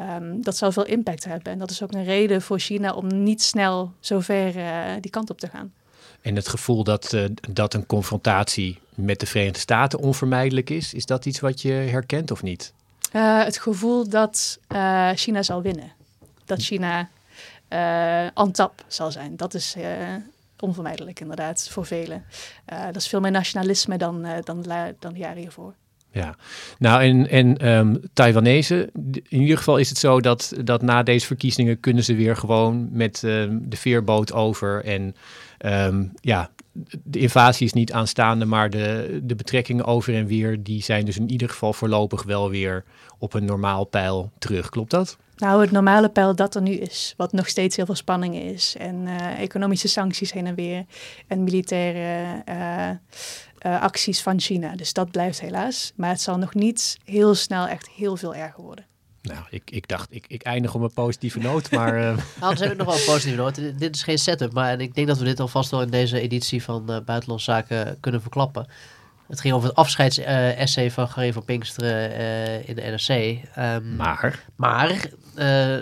[0.00, 1.52] Um, dat zal veel impact hebben.
[1.52, 5.10] En dat is ook een reden voor China om niet snel zo ver uh, die
[5.10, 5.72] kant op te gaan.
[6.20, 7.16] En het gevoel dat,
[7.50, 12.30] dat een confrontatie met de Verenigde Staten onvermijdelijk is, is dat iets wat je herkent
[12.30, 12.72] of niet?
[13.12, 15.92] Uh, het gevoel dat uh, China zal winnen.
[16.44, 17.08] Dat China
[18.34, 19.36] on top zal zijn.
[19.36, 19.76] Dat is
[20.60, 22.24] onvermijdelijk inderdaad voor velen.
[22.64, 24.64] dat is veel meer nationalisme dan, dan,
[24.98, 25.74] dan de jaren hiervoor.
[26.12, 26.36] Ja,
[26.78, 28.90] nou en, en um, Taiwanese,
[29.28, 32.88] in ieder geval is het zo dat, dat na deze verkiezingen kunnen ze weer gewoon
[32.92, 34.84] met um, de veerboot over.
[34.84, 35.14] En
[35.64, 36.50] um, ja,
[37.04, 41.18] de invasie is niet aanstaande, maar de, de betrekkingen over en weer, die zijn dus
[41.18, 42.84] in ieder geval voorlopig wel weer
[43.18, 44.68] op een normaal pijl terug.
[44.68, 45.16] Klopt dat?
[45.36, 48.74] Nou, het normale pijl dat er nu is, wat nog steeds heel veel spanning is.
[48.78, 50.84] En uh, economische sancties heen en weer.
[51.26, 52.88] En militaire uh,
[53.72, 54.76] uh, acties van China.
[54.76, 55.92] Dus dat blijft helaas.
[55.96, 58.84] Maar het zal nog niet heel snel echt heel veel erger worden.
[59.22, 61.98] Nou, ik, ik dacht, ik, ik eindig op een positieve noot, maar...
[61.98, 62.18] Uh...
[62.38, 63.78] Anders heb ik nog wel een positieve noot.
[63.78, 66.62] Dit is geen setup, maar ik denk dat we dit alvast wel in deze editie
[66.62, 68.66] van uh, Buitenlandse Zaken kunnen verklappen.
[69.28, 73.38] Het ging over het afscheidsessay uh, van Gary van Pinksteren uh, in de NRC.
[73.58, 74.44] Um, maar?
[74.56, 75.10] Maar,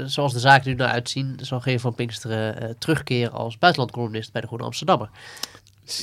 [0.07, 4.47] zoals de zaken nu naar uitzien, zal Gary van Pinksteren terugkeren als buitenlandcolumnist bij de
[4.47, 5.11] Groene Amsterdammer.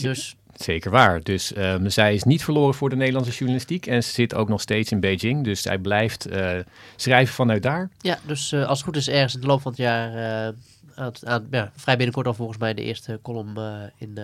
[0.02, 1.24] Dus Zeker waar.
[1.24, 4.62] Dus ehm, zij is niet verloren voor de Nederlandse journalistiek en ze zit ook nog
[4.62, 5.44] steeds in Beijing.
[5.44, 6.52] Dus zij blijft eh,
[6.96, 7.90] schrijven vanuit daar.
[8.02, 10.14] ja, dus eh, als het goed is ergens in de loop van het jaar...
[10.14, 10.54] eh,
[10.96, 14.18] aan, het- aan, ja, vrij binnenkort al volgens mij de eerste column eh, in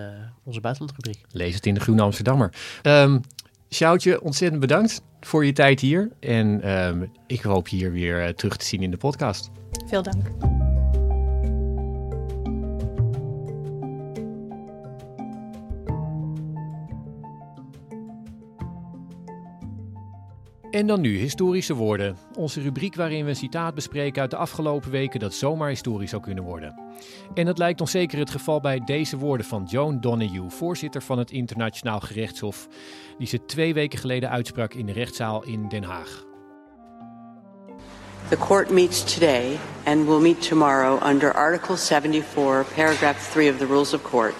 [0.44, 1.24] onze buitenlandrubriek.
[1.32, 2.52] Lees het in de Groene Amsterdammer.
[2.82, 3.18] Ehm
[3.70, 6.10] Sjoutje, ontzettend bedankt voor je tijd hier.
[6.20, 9.50] En ehm, ik hoop je hier weer terug te zien in de podcast.
[9.86, 10.61] Veel dank.
[20.72, 22.16] En dan nu historische woorden.
[22.36, 26.22] Onze rubriek waarin we een citaat bespreken uit de afgelopen weken dat zomaar historisch zou
[26.22, 26.80] kunnen worden.
[27.34, 31.18] En dat lijkt ons zeker het geval bij deze woorden van Joan Donahue, voorzitter van
[31.18, 32.68] het Internationaal Gerechtshof,
[33.18, 36.24] die ze twee weken geleden uitsprak in de rechtszaal in Den Haag.
[38.28, 43.66] The court meets today and will meet tomorrow under Article 74, Paragraph 3 of the
[43.66, 44.34] Rules of Court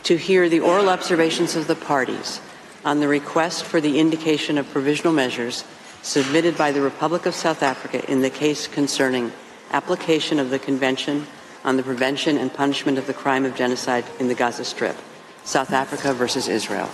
[0.00, 2.40] to hear the oral observations of the parties
[2.84, 5.64] on the request for the indication of provisional measures
[6.02, 9.32] submitted by the Republic of South Africa in the case concerning
[9.70, 11.26] application of the Convention
[11.64, 14.96] on the Prevention and Punishment of the Crime of Genocide in the Gaza Strip,
[15.44, 16.88] South Africa versus Israel.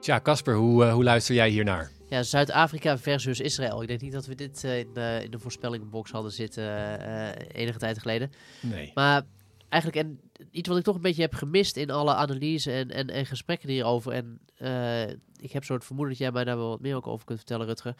[0.00, 1.90] Tja, Casper, hoe, eh, hoe luister jij hiernaar?
[2.08, 3.82] Ja, Zuid-Afrika versus Israël.
[3.82, 7.28] Ik denk niet dat we dit eh, in, de, in de voorspellingbox hadden zitten eh,
[7.28, 8.32] eh, enige tijd geleden.
[8.60, 8.90] Nee.
[8.94, 9.22] Maar
[9.68, 10.20] eigenlijk en
[10.50, 13.68] iets wat ik toch een beetje heb gemist in alle analyse en, en, en gesprekken
[13.68, 14.12] hierover.
[14.12, 17.38] En eh, ik heb soort vermoeden dat jij mij daar wel wat meer over kunt
[17.38, 17.94] vertellen, Rutger.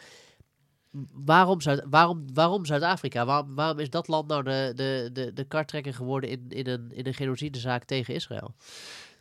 [1.13, 3.25] Waarom, Zuid, waarom, waarom Zuid-Afrika?
[3.25, 6.91] Waarom, waarom is dat land nou de, de, de, de karttrekker geworden in, in, een,
[6.91, 8.55] in een genocidezaak tegen Israël?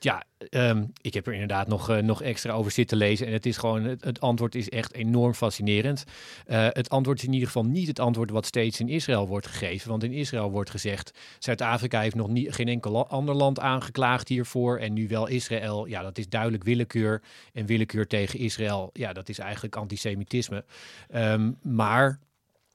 [0.00, 3.26] Ja, ehm, ik heb er inderdaad nog, eh, nog extra over zitten lezen.
[3.26, 6.04] En het is gewoon, het, antwoord is echt enorm fascinerend.
[6.46, 9.46] Eh, het antwoord is in ieder geval niet het antwoord wat steeds in Israël wordt
[9.46, 9.90] gegeven.
[9.90, 14.78] Want in Israël wordt gezegd, Zuid-Afrika heeft nog niet, geen enkel ander land aangeklaagd hiervoor.
[14.78, 15.87] En nu wel Israël.
[15.87, 17.22] Ja, dat is duidelijk willekeur.
[17.52, 20.64] En willekeur tegen Israël, ja, dat is eigenlijk antisemitisme.
[21.08, 22.20] Ehm, maar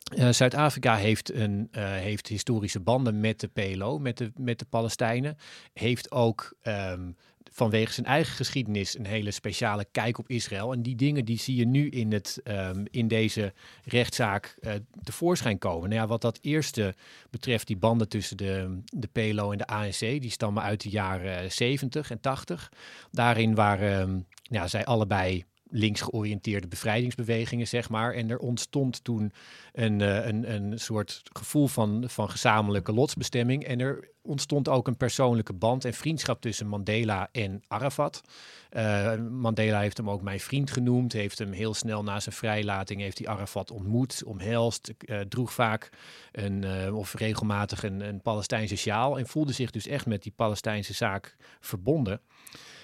[0.03, 5.37] eh, Zuid-Afrika heeft, eh, heeft historische banden met de PLO, met de, met de Palestijnen.
[5.73, 7.11] Heeft ook ehm,
[7.53, 10.73] vanwege zijn eigen geschiedenis een hele speciale kijk op Israël.
[10.73, 15.57] En die dingen die zie je nu in, het, ehm, in deze rechtszaak eh, tevoorschijn
[15.57, 15.89] komen.
[15.89, 16.95] Nou ja, wat dat eerste
[17.29, 21.51] betreft, die banden tussen de, de PLO en de ANC, die stammen uit de jaren
[21.51, 22.71] 70 en 80.
[23.11, 28.13] Daarin waren ehm, ja, zij allebei links georiënteerde bevrijdingsbewegingen, zeg maar.
[28.13, 29.33] En er ontstond toen
[29.73, 33.63] een, eh, een, een soort gevoel van, van gezamenlijke lotsbestemming.
[33.63, 38.21] En er ontstond ook een persoonlijke band en vriendschap tussen Mandela en Arafat.
[38.69, 43.01] Eh, Mandela heeft hem ook mijn vriend genoemd, heeft hem heel snel na zijn vrijlating,
[43.01, 45.89] heeft hij Arafat ontmoet, omhelst, eh, droeg vaak
[46.31, 50.93] een, of regelmatig een, een Palestijnse sjaal en voelde zich dus echt met die Palestijnse
[50.93, 52.21] zaak verbonden.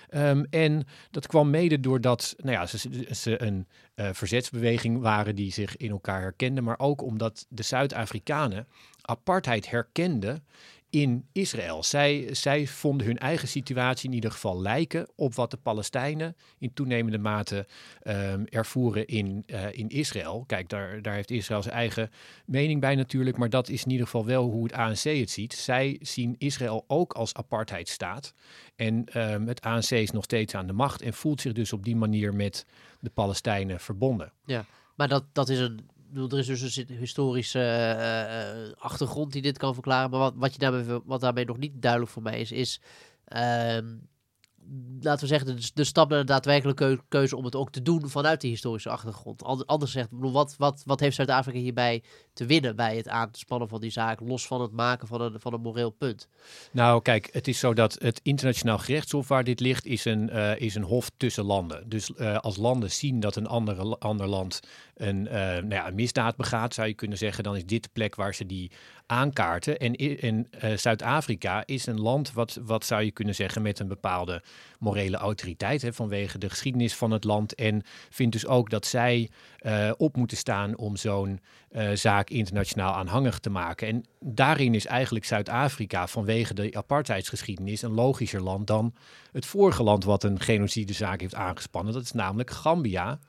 [0.10, 2.65] Ehm, en dat kwam mede doordat nou ja,
[3.15, 8.67] ze, een eh, verzetsbeweging waren die zich in elkaar herkenden, maar ook omdat de Zuid-Afrikanen
[9.02, 10.43] apartheid herkenden
[10.89, 11.84] in Israël.
[11.84, 16.73] Zij, zij vonden hun eigen situatie in ieder geval lijken op wat de Palestijnen in
[16.73, 17.67] toenemende mate
[18.02, 20.43] ehm, ervoeren in, eh, in Israël.
[20.47, 22.12] Kijk, daar, daar heeft Israël zijn eigen
[22.45, 25.54] mening bij natuurlijk, maar dat is in ieder geval wel hoe het ANC het ziet.
[25.54, 28.34] Zij zien Israël ook als apartheidstaat.
[28.75, 31.84] En ehm, het ANC is nog steeds aan de macht en voelt zich dus op
[31.84, 32.65] die manier met
[32.99, 34.32] de Palestijnen verbonden.
[34.45, 35.89] Ja, maar dat, dat is een.
[36.10, 40.10] Bedoel, Er is dus een historische eh, eh, achtergrond die dit kan verklaren.
[40.10, 42.82] Maar wat, wat, je daarmee, wat daarmee nog niet duidelijk voor mij is, is.
[43.26, 43.86] ehm,
[45.02, 47.82] laten we zeggen, de, de stap naar de daadwerkelijke keu- keuze om het ook te
[47.82, 49.43] doen vanuit die historische achtergrond.
[49.43, 53.82] Ander- Anders bedoel, wat, wat, wat heeft Zuid-Afrika hierbij te winnen bij het aanspannen van
[53.82, 56.28] die zaak, los van het maken van een, van een moreel punt?
[56.72, 60.60] Nou, kijk, het is zo dat het internationaal gerechtshof waar dit ligt, is een, eh,
[60.60, 61.89] is een hof tussen landen.
[61.89, 64.60] Dus als landen zien dat een andere, ander land
[64.99, 68.15] een, eh, nou ja, misdaad begaat, zou je kunnen zeggen, dan is dit de plek
[68.15, 68.71] waar ze die
[69.05, 69.79] aankaarten.
[69.79, 73.88] En, en eh, Zuid-Afrika is een land wat, wat zou je kunnen zeggen met een
[73.88, 74.43] bepaalde
[74.79, 77.55] morele autoriteit hè, vanwege de geschiedenis van het land.
[77.55, 81.39] En vindt dus ook dat zij eh, op moeten staan om zo'n
[81.93, 83.88] zaak internationaal aanhangig te maken.
[83.88, 88.93] En daarin is eigenlijk Zuid-Afrika vanwege de apartheidsgeschiedenis een logischer land dan
[89.31, 91.93] het vorige land wat een genocidezaak heeft aangespannen.
[91.93, 93.19] Dat is namelijk Gambia.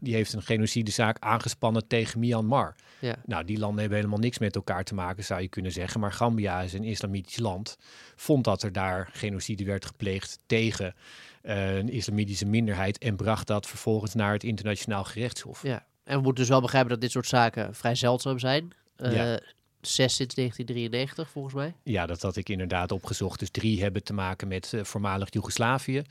[0.00, 2.74] Die heeft een genocidezaak aangespannen tegen Myanmar.
[2.98, 3.16] Ja.
[3.24, 6.00] Nou, die landen hebben helemaal niks met elkaar te maken, zou je kunnen zeggen.
[6.00, 7.76] Maar Gambia is een islamitisch land.
[8.16, 10.94] Vond dat er daar genocide werd gepleegd tegen
[11.42, 12.98] eh, een islamitische minderheid.
[12.98, 15.62] En bracht dat vervolgens naar het internationaal gerechtshof.
[15.62, 15.86] Ja.
[16.04, 18.72] En we moeten dus wel begrijpen dat dit soort zaken vrij zeldzaam zijn.
[18.96, 19.40] Eh, Ja.
[19.80, 21.74] Zes sinds 1993, volgens mij.
[21.82, 23.38] Ja, dat had ik inderdaad opgezocht.
[23.38, 26.02] Dus drie hebben te maken met uh, voormalig Joegoslavië.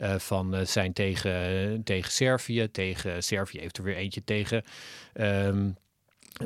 [0.00, 2.70] Uh, van uh, zijn tegen, tegen Servië.
[2.70, 4.64] Tegen Servië heeft er weer eentje tegen
[5.14, 5.76] um,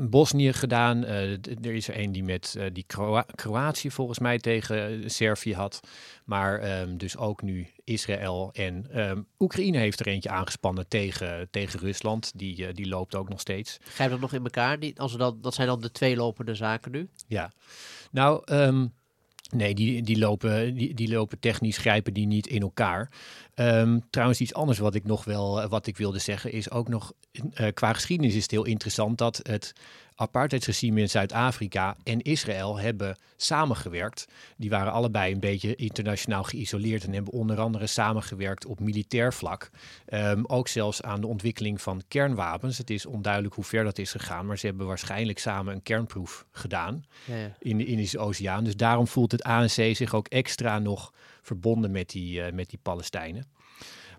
[0.01, 1.05] Bosnië gedaan.
[1.05, 5.81] er is er een die met die Kroa Kroatië volgens mij tegen Servië had.
[6.25, 11.81] Maar um, dus ook nu Israël en um, Oekraïne heeft er eentje aangespannen tegen, tegen
[11.81, 12.33] Rusland.
[12.35, 13.79] Die, die loopt ook nog steeds.
[13.81, 14.79] Grijp dat nog in elkaar?
[14.79, 17.09] Die, als dan, dat zijn dan de twee lopende zaken nu?
[17.27, 17.53] Ja.
[18.11, 18.93] Nou, um,
[19.51, 23.11] Nee, die, die, lopen, die, die lopen technisch, grijpen die niet in elkaar.
[23.61, 27.13] Um, trouwens, iets anders wat ik nog wel wat ik wilde zeggen is ook nog
[27.33, 29.73] uh, qua geschiedenis is het heel interessant dat het
[30.15, 34.27] apartheidsregime in Zuid-Afrika en Israël hebben samengewerkt.
[34.57, 39.71] Die waren allebei een beetje internationaal geïsoleerd en hebben onder andere samengewerkt op militair vlak.
[40.09, 42.79] Um, ook zelfs aan de ontwikkeling van kernwapens.
[42.79, 46.47] Het is onduidelijk hoe ver dat is gegaan, maar ze hebben waarschijnlijk samen een kernproef
[46.51, 47.57] gedaan ja, ja.
[47.59, 48.65] in de Indische Oceaan.
[48.65, 51.13] Dus daarom voelt het ANC zich ook extra nog
[51.47, 53.47] verbonden met die, uh, met die Palestijnen.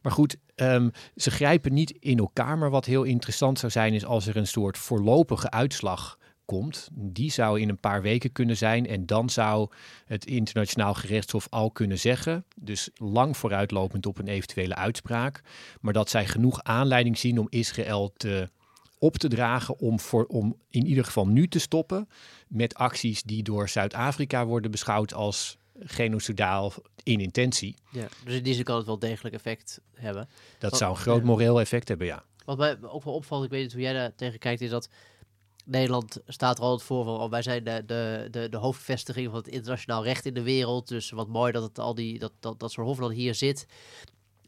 [0.02, 2.58] Maar goed, um, ze grijpen niet in elkaar.
[2.58, 6.90] Maar wat heel interessant zou zijn, is als er een soort voorlopige uitslag komt.
[6.92, 8.88] Die zou in een paar weken kunnen zijn.
[8.88, 9.70] En dan zou
[10.06, 12.46] het internationaal gerechtshof al kunnen zeggen.
[12.56, 15.42] Dus lang vooruitlopend op een eventuele uitspraak.
[15.82, 18.50] Maar dat zij genoeg aanleiding zien om Israël te,
[18.98, 22.10] op te dragen om, voor, om in ieder geval nu te stoppen
[22.48, 27.76] met acties die door Zuid-Afrika worden beschouwd als genocidaal in intentie.
[27.92, 30.30] Ja, dus in die zin kan het wel degelijk effect hebben.
[30.60, 32.24] Dat zou een groot moreel effect hebben, ja.
[32.46, 34.90] Wat mij ook wel opvalt, ik weet niet hoe jij daar tegen kijkt, is dat
[35.66, 39.36] Nederland staat er altijd voor van, oh, wij zijn de, de, de, de hoofdvestiging van
[39.36, 40.88] het internationaal recht in de wereld.
[40.88, 43.66] Dus wat mooi dat het al die, dat, dat, dat soort dan hier zit.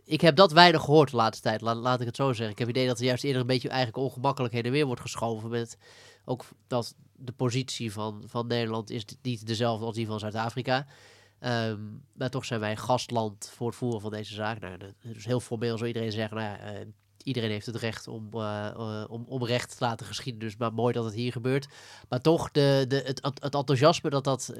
[0.03, 2.49] Ik heb dat weinig gehoord de laatste tijd, laat, laat ik het zo zeggen.
[2.49, 5.49] Ik heb het idee dat er juist eerder een beetje eigenlijk ongemakkelijkheden weer wordt geschoven
[5.49, 5.77] met
[6.25, 10.87] ook dat de positie van, van Nederland is niet dezelfde als die van Zuid-Afrika.
[11.45, 14.59] Um, maar toch zijn wij gastland voor het voeren van deze zaak.
[14.59, 16.79] Nou, dus heel formeel zou iedereen zeggen, nou uh,
[17.23, 20.41] iedereen heeft het recht om, uh, om recht te laten geschieden.
[20.41, 21.67] Dus maar mooi dat het hier gebeurt.
[22.09, 24.53] Maar toch, de, de, het, het enthousiasme dat dat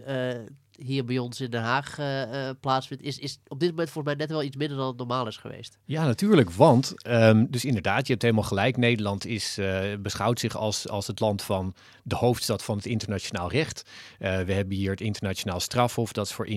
[0.79, 4.25] hier bij ons in Den Haag uh, plaatsvindt, is, is op dit moment volgens mij
[4.25, 5.77] net wel iets minder dan het normaal is geweest.
[5.85, 6.51] Ja, natuurlijk.
[6.51, 8.77] Want, um, dus inderdaad, je hebt helemaal gelijk.
[8.77, 13.51] Nederland is, uh, beschouwt zich als, als het land van de hoofdstad van het internationaal
[13.51, 13.89] recht.
[14.17, 16.47] we hebben hier het internationaal strafhof, dat is voor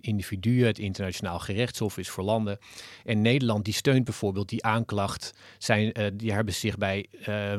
[0.00, 0.66] individuen.
[0.66, 2.58] Het internationaal gerechtshof is voor landen.
[3.04, 7.06] En Nederland die steunt bijvoorbeeld die aanklacht, zijn, die hebben zich bij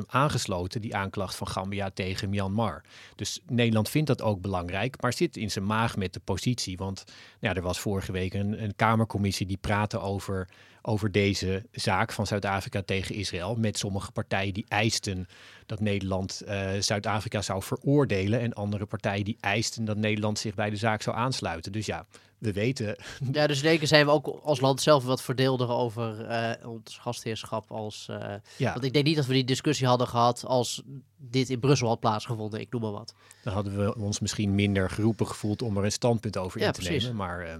[0.08, 2.84] aangesloten, die aanklacht van Gambia tegen Myanmar.
[3.16, 6.78] Dus Nederland vindt dat ook belangrijk, maar zit in zijn maag met de positie.
[6.78, 10.50] Want nou ja, er was vorige week een, een Kamercommissie die praatte over,
[10.82, 13.56] over deze zaak van Zuid-Afrika tegen Israël.
[13.56, 15.28] Met sommige partijen die eisten
[15.66, 18.40] dat Nederland uh, Zuid-Afrika zou veroordelen.
[18.40, 21.72] En andere partijen die eisten dat Nederland zich bij de zaak zou aansluiten.
[21.72, 22.06] Dus ja,
[22.42, 22.96] we weten.
[23.32, 27.72] Ja, dus keer zijn we ook als land zelf wat verdeelder over uh, ons gastheerschap.
[27.72, 28.72] Als, uh, ja.
[28.74, 30.82] Want ik denk niet dat we die discussie hadden gehad als
[31.18, 32.60] dit in Brussel had plaatsgevonden.
[32.60, 33.14] Ik noem maar wat.
[33.44, 36.72] Dan hadden we ons misschien minder geroepen gevoeld om er een standpunt over ja, in
[36.72, 37.04] te precies.
[37.04, 37.18] nemen.
[37.18, 37.54] Maar uh,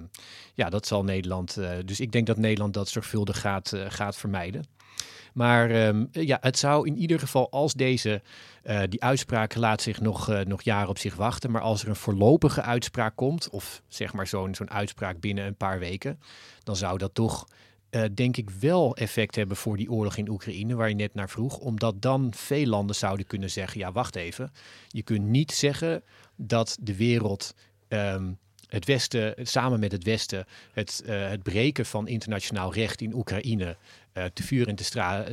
[0.54, 1.58] ja, dat zal Nederland.
[1.86, 4.66] dus ik denk dat Nederland dat gaat, gaat vermijden.
[5.34, 8.22] Maar um, ja, het zou in ieder geval als deze,
[8.64, 11.52] uh, die uitspraak laat zich nog, uh, nog jaren op zich wachten.
[11.52, 15.56] Maar als er een voorlopige uitspraak komt, of zeg maar zo'n zo'n uitspraak binnen een
[15.56, 16.20] paar weken,
[16.64, 17.48] dan zou dat toch
[18.14, 21.58] denk ik wel effect hebben voor die oorlog in Oekraïne, waar je net naar vroeg.
[21.58, 24.52] Omdat dan veel landen zouden kunnen zeggen: ja, wacht even.
[24.88, 26.04] Je kunt niet zeggen
[26.36, 27.56] dat de wereld.
[27.88, 28.38] Um,
[28.72, 33.76] het Westen, samen met het Westen, het, uh, het breken van internationaal recht in Oekraïne
[34.14, 34.84] uh, te vuur en te,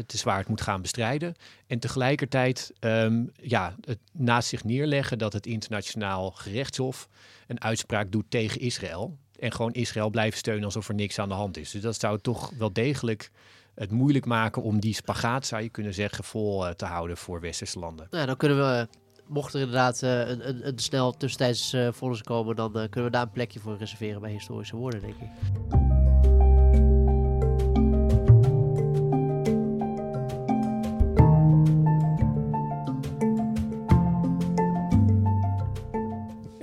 [0.07, 1.35] te zwaard moet gaan bestrijden.
[1.67, 7.09] En tegelijkertijd um, ja, het naast zich neerleggen dat het internationaal gerechtshof
[7.47, 9.17] een uitspraak doet tegen Israël.
[9.39, 11.71] En gewoon Israël blijven steunen alsof er niks aan de hand is.
[11.71, 13.31] Dus dat zou toch wel degelijk
[13.75, 17.41] het moeilijk maken om die spagaat, zou je kunnen zeggen, vol uh, te houden voor
[17.41, 18.07] westerse landen.
[18.11, 18.89] Nou, dan kunnen we
[19.29, 23.11] mocht er inderdaad uh, een, een, een, snel tussentijds uh, vonnis komen, dan uh, kunnen
[23.11, 25.88] we daar een plekje voor reserveren bij historische woorden, denk ik.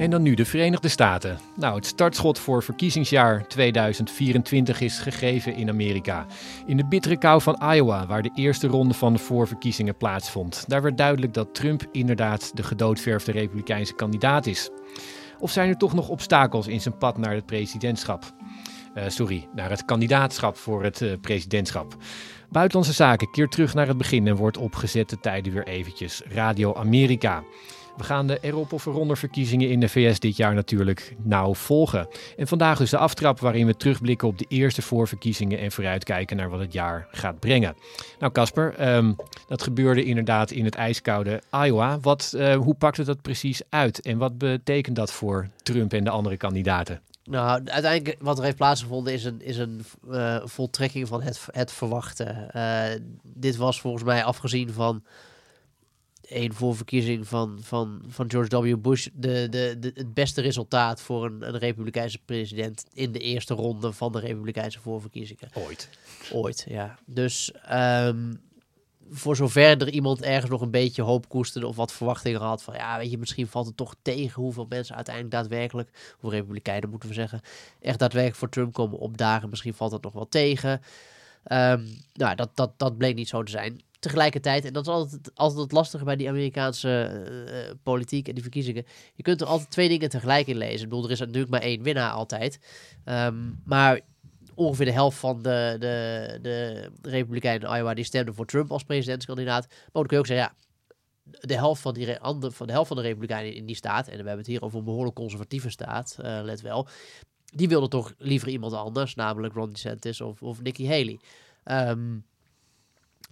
[0.06, 1.40] En dan nu de Verenigde Staten.
[1.56, 6.26] Nou, het startschot voor verkiezingsjaar 2024 is gegeven in Amerika.
[6.66, 10.64] In de bittere kou van Iowa, waar de eerste ronde van de voorverkiezingen plaatsvond.
[10.68, 14.70] Daar werd duidelijk dat Trump inderdaad de gedoodverfde republikeinse kandidaat is.
[15.40, 18.24] Of zijn er toch nog obstakels in zijn pad naar het presidentschap?
[18.96, 21.96] Uh, sorry, naar het kandidaatschap voor het uh, presidentschap.
[22.50, 27.44] Buitenlandse Zaken keert terug naar het begin en wordt opgezette tijden weer eventjes Radio Amerika.
[27.98, 32.08] We gaan de erop of eronder verkiezingen in de VS dit jaar natuurlijk nauw volgen.
[32.38, 36.50] En vandaag dus de aftrap waarin we terugblikken op de eerste voorverkiezingen en vooruitkijken naar
[36.50, 37.76] wat het jaar gaat brengen.
[38.20, 39.14] Nou Casper, ehm,
[39.48, 42.00] dat gebeurde inderdaad in het ijskoude Iowa.
[42.00, 46.10] Wat, uh, hoe pakte dat precies uit en wat betekent dat voor Trump en de
[46.10, 47.02] andere kandidaten?
[47.24, 51.72] Nou, uiteindelijk wat er heeft plaatsgevonden is een, is een uh, voltrekking van het, het
[51.72, 52.48] verwachten.
[52.56, 52.84] Uh,
[53.24, 55.04] dit was volgens mij afgezien van
[56.30, 58.78] een voorverkiezing van, van, van George W.
[58.82, 63.54] Bush de, de, de, het beste resultaat voor een, een Republikeinse president in de eerste
[63.54, 65.50] ronde van de Republikeinse voorverkiezingen.
[65.54, 65.90] Ooit.
[66.32, 66.98] Ooit, ja.
[67.06, 68.42] Dus um,
[69.10, 72.74] voor zover er iemand ergens nog een beetje hoop koesterde of wat verwachtingen had van
[72.74, 77.10] ja, weet je, misschien valt het toch tegen hoeveel mensen uiteindelijk daadwerkelijk, hoe republikeinen moeten
[77.10, 77.42] we zeggen,
[77.80, 79.50] echt daadwerkelijk voor Trump komen opdagen.
[79.50, 80.82] Misschien valt het nog wel tegen.
[81.52, 83.82] Um, nou, dat, dat, dat bleek niet zo te zijn.
[84.00, 88.44] Tegelijkertijd, en dat is altijd, altijd het lastige bij die Amerikaanse uh, politiek en die
[88.44, 88.86] verkiezingen.
[89.14, 90.84] Je kunt er altijd twee dingen tegelijk in lezen.
[90.84, 92.60] Ik bedoel, er is natuurlijk maar één winnaar altijd.
[93.06, 94.00] Um, maar
[94.56, 98.84] ongeveer de helft van de, de, de Republikeinen in Iowa die stemden voor Trump als
[98.84, 99.68] presidentskandidaat.
[99.68, 100.66] Maar dan kun je ook zeggen, ja,
[101.40, 104.18] de helft van, die, van de helft van de Republikeinen in die staat, en we
[104.18, 106.88] hebben het hier over een behoorlijk conservatieve staat, uh, let wel,
[107.46, 111.20] die wilden toch liever iemand anders, namelijk Ron DeSantis of, of Nikki Haley.
[111.90, 112.26] Um,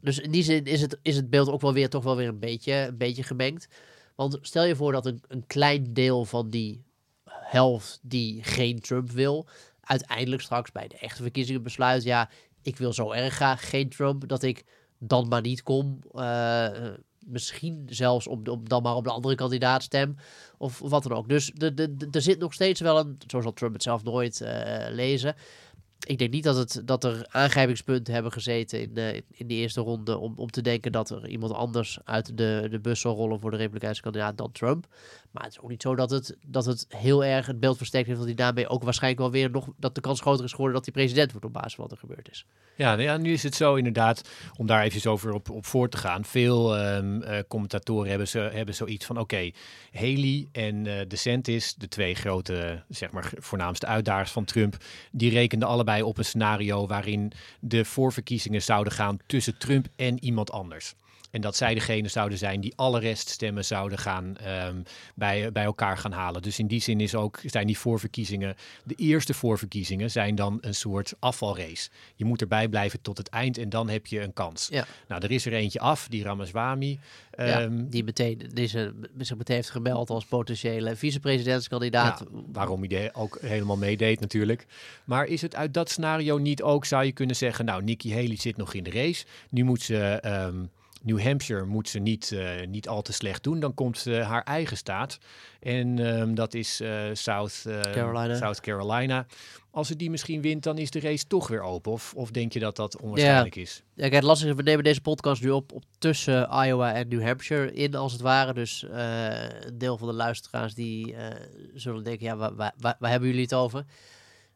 [0.04, 2.28] dus in die zin is het, is het beeld ook wel weer toch wel weer
[2.28, 3.68] een beetje, een beetje gemengd.
[4.16, 6.84] Want stel je voor dat een, een klein deel van die
[7.30, 9.47] helft die geen Trump wil,
[9.82, 12.30] uiteindelijk straks bij de echte verkiezingen besluit, ja,
[12.62, 14.64] ik wil zo erg graag geen Trump, dat ik
[14.97, 15.99] dan maar niet kom.
[16.14, 16.68] Uh,
[17.26, 20.16] misschien zelfs om, dan maar op de andere kandidaat stem.
[20.58, 21.30] Of, wat dan ook.
[21.30, 21.51] Dus
[22.12, 25.36] er zit nog steeds wel een, zo zal Trump het zelf nooit uh, lezen
[26.06, 29.82] ik denk niet dat, het, dat er aangrijpingspunten hebben gezeten in, de, in die eerste
[29.82, 33.39] ronde om, om te denken dat er iemand anders uit de, de bus zal rollen
[33.39, 34.88] voor de Republikeinse kandidaat dan Trump.
[35.34, 38.07] Maar het is ook niet zo dat het, dat het heel erg het beeld versterkt
[38.07, 40.75] heeft dat hij daarmee ook waarschijnlijk wel weer nog dat de kans groter is geworden
[40.75, 42.45] dat hij president wordt op basis van wat er gebeurd is.
[42.75, 45.89] Ja, nou ja nu is het zo inderdaad, om daar even over op, op voor
[45.89, 46.25] te gaan.
[46.25, 49.51] Veel um, uh, commentatoren hebben, ze, hebben zoiets van oké,
[49.91, 54.77] Haley en uh, DeSantis, de twee grote, zeg maar, voornaamste uitdagers van Trump,
[55.11, 60.51] die rekenden allebei op een scenario waarin de voorverkiezingen zouden gaan tussen Trump en iemand
[60.51, 60.95] anders.
[61.34, 64.36] En dat zij degene zouden zijn die alle reststemmen zouden gaan
[64.67, 64.84] um,
[65.15, 66.41] bij, bij elkaar gaan halen.
[66.41, 70.75] Dus in die zin is ook, zijn die voorverkiezingen, de eerste voorverkiezingen zijn dan een
[70.75, 71.89] soort afvalrace.
[72.15, 74.67] Je moet erbij blijven tot het eind en dan heb je een kans.
[74.71, 74.86] Ja.
[75.07, 76.99] Nou, er is er eentje af, die Ramaswamy.
[77.38, 82.19] Ja, um, die meteen, deze, zich meteen heeft gemeld als potentiële vicepresidentskandidaat.
[82.19, 84.65] Ja, waarom hij ook helemaal meedeed natuurlijk.
[85.05, 88.38] Maar is het uit dat scenario niet ook, zou je kunnen zeggen, nou, Nikki Haley
[88.38, 89.25] zit nog in de race.
[89.49, 90.23] Nu moet ze...
[90.25, 90.69] Um,
[91.04, 93.60] New Hampshire moet ze niet, uh, niet al te slecht doen.
[93.60, 95.18] Dan komt uh, haar eigen staat.
[95.60, 98.36] En um, dat is uh, South, Carolina.
[98.36, 99.26] South Carolina.
[99.72, 101.91] Als ze die misschien wint, dan is de race toch weer open.
[101.91, 103.62] Of, of denk je dat dat onwaarschijnlijk ja.
[103.62, 103.84] is?
[103.93, 107.24] Ja, kijk, lastig is, we nemen deze podcast nu op, op tussen Iowa en New
[107.24, 108.54] Hampshire in, als het ware.
[108.54, 111.16] Dus een deel van de luisteraars die
[111.74, 113.86] zullen denken, ja, waar, waar, waar, waar hebben jullie het over?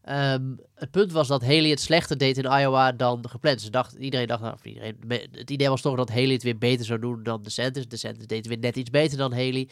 [0.10, 3.62] Um, het punt was dat Haley het slechter deed in Iowa dan gepland.
[3.62, 4.98] Ze dacht, iedereen dacht, of iedereen,
[5.32, 7.88] het idee was toch dat Haley het weer beter zou doen dan DeSantis.
[7.88, 9.70] DeSantis deed weer net iets beter dan Haley.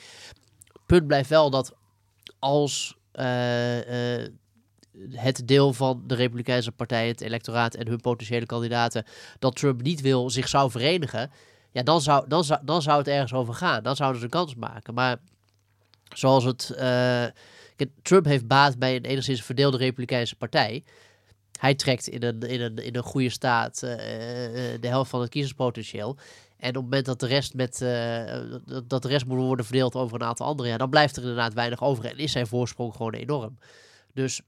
[0.85, 1.73] Punt blijft wel dat
[2.39, 4.27] als uh, uh,
[5.11, 9.05] het deel van de Republikeinse partij, het electoraat en hun potentiële kandidaten,
[9.39, 11.31] dat Trump niet wil, zich zou verenigen,
[11.71, 13.83] ja, dan zou, dan zou, dan zou het ergens over gaan.
[13.83, 14.93] Dan zouden ze een kans maken.
[14.93, 15.17] Maar
[16.13, 16.75] zoals het...
[16.79, 17.25] Uh,
[18.01, 20.83] Trump heeft baat bij een enigszins verdeelde Republikeinse partij.
[21.59, 23.91] Hij trekt in een, in een, in een goede staat uh,
[24.79, 26.17] de helft van het kiezerspotentieel.
[26.57, 27.77] En op het moment dat de rest, met,
[28.87, 31.81] dat de rest moet worden verdeeld over een aantal anderen, dan blijft er inderdaad weinig
[31.81, 32.05] over.
[32.05, 33.57] En is zijn voorsprong gewoon enorm.
[34.13, 34.41] Dus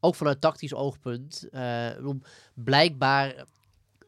[0.00, 1.48] ook vanuit tactisch oogpunt,
[2.54, 3.44] blijkbaar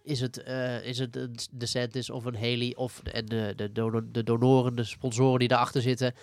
[0.07, 4.23] is het, uh, is het een DeSantis of een Haley of en de, de, de
[4.23, 6.15] donoren, de sponsoren die daarachter zitten,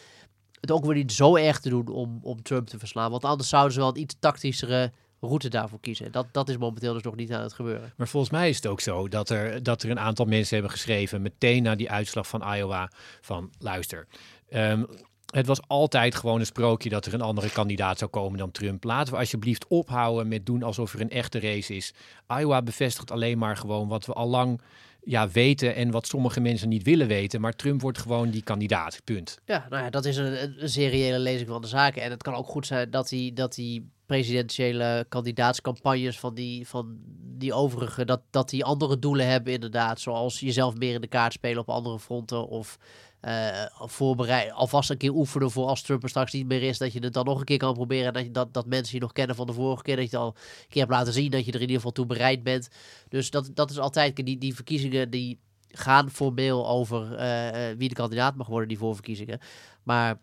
[0.63, 3.11] het ook weer niet zo erg te doen om, om Trump te verslaan.
[3.11, 6.11] Want anders zouden ze wel een iets tactischere route daarvoor kiezen.
[6.11, 7.93] Dat, dat is momenteel dus nog niet aan het gebeuren.
[7.97, 10.71] Maar volgens mij is het ook zo dat er, dat er een aantal mensen hebben
[10.71, 11.21] geschreven...
[11.21, 12.91] meteen na die uitslag van Iowa
[13.21, 14.07] van luister...
[14.49, 14.87] Um,
[15.33, 18.83] het was altijd gewoon een sprookje dat er een andere kandidaat zou komen dan Trump.
[18.83, 21.93] Laten we alsjeblieft ophouden met doen alsof er een echte race is.
[22.27, 24.61] Iowa bevestigt alleen maar gewoon wat we al lang
[25.05, 27.41] ja, weten en wat sommige mensen niet willen weten.
[27.41, 29.37] Maar Trump wordt gewoon die kandidaat, punt.
[29.45, 32.01] Ja, nou ja, dat is een, een seriële lezing van de zaken.
[32.01, 36.97] En het kan ook goed zijn dat die, dat die presidentiële kandidaatscampagnes van die, van
[37.43, 39.99] die overige, dat, dat die andere doelen hebben inderdaad.
[39.99, 42.77] Zoals jezelf meer in de kaart spelen op andere fronten of
[43.19, 46.93] eh, voorbereid, alvast een keer oefenen voor als Trump er straks niet meer is, dat
[46.93, 48.13] je het dan nog een keer kan proberen.
[48.13, 50.25] En dat, dat, dat mensen je nog kennen van de vorige keer, dat je het
[50.25, 52.67] al een keer hebt laten zien, dat je er in ieder geval toe bereid bent.
[53.09, 57.89] Dus dat, dat is altijd, die, die verkiezingen die gaan formeel over eh, eh, wie
[57.89, 59.39] de kandidaat mag worden, die voorverkiezingen.
[59.83, 60.19] Maar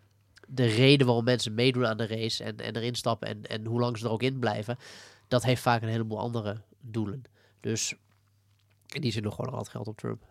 [0.47, 3.79] de reden waarom mensen meedoen aan de race en, en erin stappen en, en hoe
[3.79, 4.77] lang ze er ook in blijven,
[5.27, 7.23] dat heeft vaak een heleboel andere doelen.
[7.59, 7.95] Dus
[8.87, 10.23] in die zin nog gewoon altijd geld op Trump.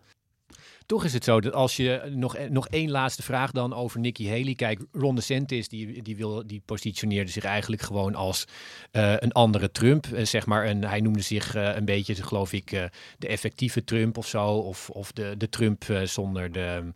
[0.91, 4.28] Toch is het zo dat als je nog, nog één laatste vraag dan over Nikki
[4.28, 4.55] Haley.
[4.55, 8.45] Kijk, Ron DeSantis die, die, wil, die positioneerde zich eigenlijk gewoon als
[8.93, 10.07] uh, een andere Trump.
[10.07, 14.26] Uh, zeg maar, een, hij noemde zich een beetje, geloof ik, de effectieve Trump of
[14.26, 14.47] zo.
[14.47, 16.93] Of, of de, de Trump zonder, de,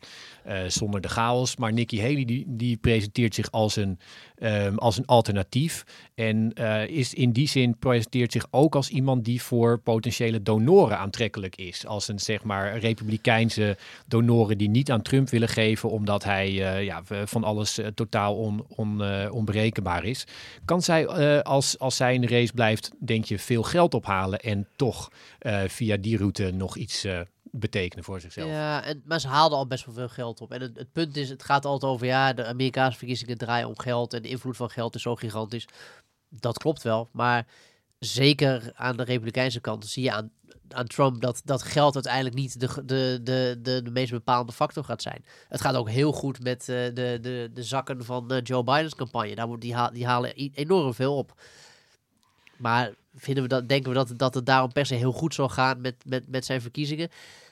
[0.66, 1.56] zonder de chaos.
[1.56, 3.98] Maar Nikki Haley die, die presenteert zich als een,
[4.38, 5.84] um, als een alternatief.
[6.14, 6.52] En
[6.88, 11.86] is in die zin presenteert zich ook als iemand die voor potentiële donoren aantrekkelijk is.
[11.86, 16.84] Als een zeg maar republikeinse donoren die niet aan Trump willen geven, omdat hij uh,
[16.84, 20.26] ja, van alles uh, totaal on, on, uh, onberekenbaar is.
[20.64, 21.08] Kan zij,
[21.42, 25.10] als, als zij in de race blijft, denk je, veel geld ophalen en toch
[25.66, 27.06] via die route nog iets
[27.58, 28.48] betekenen voor zichzelf.
[28.48, 30.52] Ja, maar ze haalden al best wel veel geld op.
[30.52, 33.78] En het, het, punt is, het gaat altijd over, ja, de Amerikaanse verkiezingen draaien om
[33.78, 35.66] geld en de invloed van geld is zo gigantisch.
[36.28, 37.46] Dat klopt wel, maar
[38.04, 40.30] zeker aan de Republikeinse kant zie je aan
[40.74, 44.84] aan Trump dat, dat geld uiteindelijk niet de, de, de, de, de meest bepalende factor
[44.84, 45.24] gaat zijn.
[45.48, 48.94] Het gaat ook heel goed met uh, de, de, de zakken van uh, Joe Biden's
[48.94, 49.34] campagne.
[49.34, 51.40] Daar, die, die halen enorm veel op.
[52.56, 55.48] Maar vinden we dat, denken we dat, dat het daarom per se heel goed zal
[55.48, 57.08] gaan met, met, met zijn verkiezingen?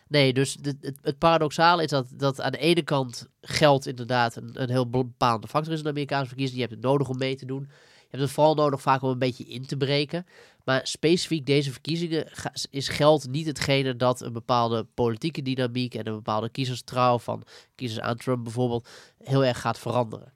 [0.08, 4.50] Nee, dus het, het, paradoxale is dat, dat aan de ene kant geld inderdaad een,
[4.62, 6.60] een heel bepalende factor is in de Amerikaanse verkiezingen.
[6.62, 7.70] Je hebt het nodig om mee te doen.
[8.12, 10.26] Hebt het vooral nodig vaak om een beetje in te breken.
[10.64, 12.26] Maar specifiek deze verkiezingen
[12.70, 17.42] is geld niet hetgene dat een bepaalde politieke dynamiek en een bepaalde kiezerstrouw van
[17.74, 18.88] kiezers aan Trump bijvoorbeeld
[19.24, 20.32] heel erg gaat veranderen.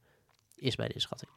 [0.55, 1.31] Is mijn inschatting.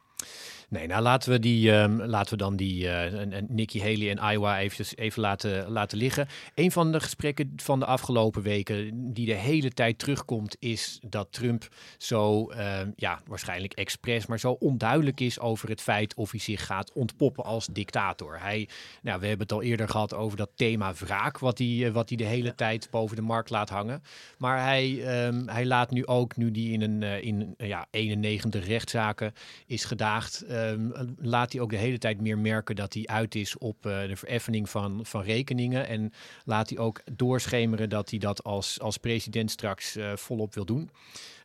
[0.70, 4.58] Nee, nou laten we, die, um, laten we dan die uh, Nikki Haley en Iowa
[4.58, 6.28] even, even laten, laten liggen.
[6.54, 11.32] Een van de gesprekken van de afgelopen weken die de hele tijd terugkomt, is dat
[11.32, 11.68] Trump
[11.98, 16.66] zo, uh, ja, waarschijnlijk expres, maar zo onduidelijk is over het feit of hij zich
[16.66, 18.40] gaat ontpoppen als dictator.
[18.40, 18.68] Hij,
[19.02, 22.08] nou, we hebben het al eerder gehad over dat thema wraak, wat hij, uh, wat
[22.08, 24.02] hij de hele tijd boven de markt laat hangen.
[24.38, 24.88] Maar hij,
[25.26, 29.32] um, hij laat nu ook, nu die in een uh, in, ja, 91 rechtszaken
[29.66, 33.58] is gedaagd, Ehm, laat hij ook de hele tijd meer merken dat hij uit is
[33.58, 35.86] op uh, de vereffening van, van rekeningen.
[35.86, 36.12] En
[36.44, 40.90] laat hij ook doorschemeren dat hij dat als, als president straks uh, volop wil doen.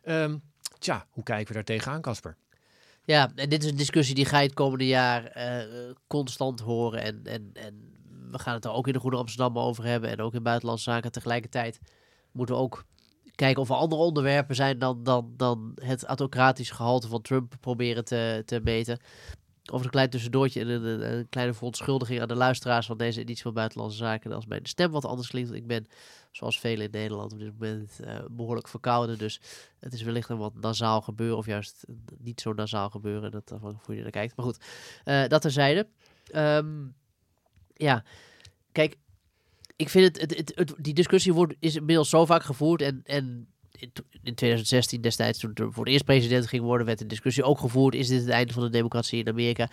[0.04, 0.42] Um,
[0.78, 2.36] tja, hoe kijken we daar tegenaan, Casper?
[3.04, 7.02] Ja, en dit is een discussie die ga je het komende jaar uh, constant horen.
[7.02, 7.94] En, en, en
[8.30, 10.10] we gaan het er ook in de Goede Amsterdam over hebben.
[10.10, 11.80] En ook in buitenlandse zaken tegelijkertijd
[12.32, 12.84] moeten we ook
[13.36, 18.04] kijken of er andere onderwerpen zijn dan, dan, dan het autocratische gehalte van Trump proberen
[18.04, 18.98] te, te meten.
[19.72, 23.54] Over een klein tussendoortje en een, kleine verontschuldiging aan de luisteraars van deze editie van
[23.54, 24.32] Buitenlandse Zaken.
[24.32, 25.52] Als mijn stem wat anders klinkt.
[25.52, 25.86] Ik ben,
[26.30, 29.18] zoals velen in Nederland, op dit moment uh, behoorlijk verkouden.
[29.18, 29.40] Dus
[29.78, 31.36] het is wellicht een wat nasaal gebeuren.
[31.36, 31.84] Of juist
[32.18, 33.30] niet zo nasaal gebeuren.
[33.30, 34.36] Dat afhankelijk hoe je naar kijkt.
[34.36, 34.64] Maar goed,
[35.04, 35.86] uh, dat terzijde.
[36.34, 36.94] Um,
[37.74, 38.04] ja,
[38.72, 38.96] kijk,
[39.76, 42.82] ik vind het, het, die discussie wordt, is inmiddels zo vaak gevoerd.
[42.82, 43.48] En, en
[44.22, 47.58] in 2016 destijds, toen Trump voor het eerst president ging worden, werd de discussie ook
[47.58, 47.94] gevoerd.
[47.94, 49.70] Is dit het einde van de democratie in Amerika?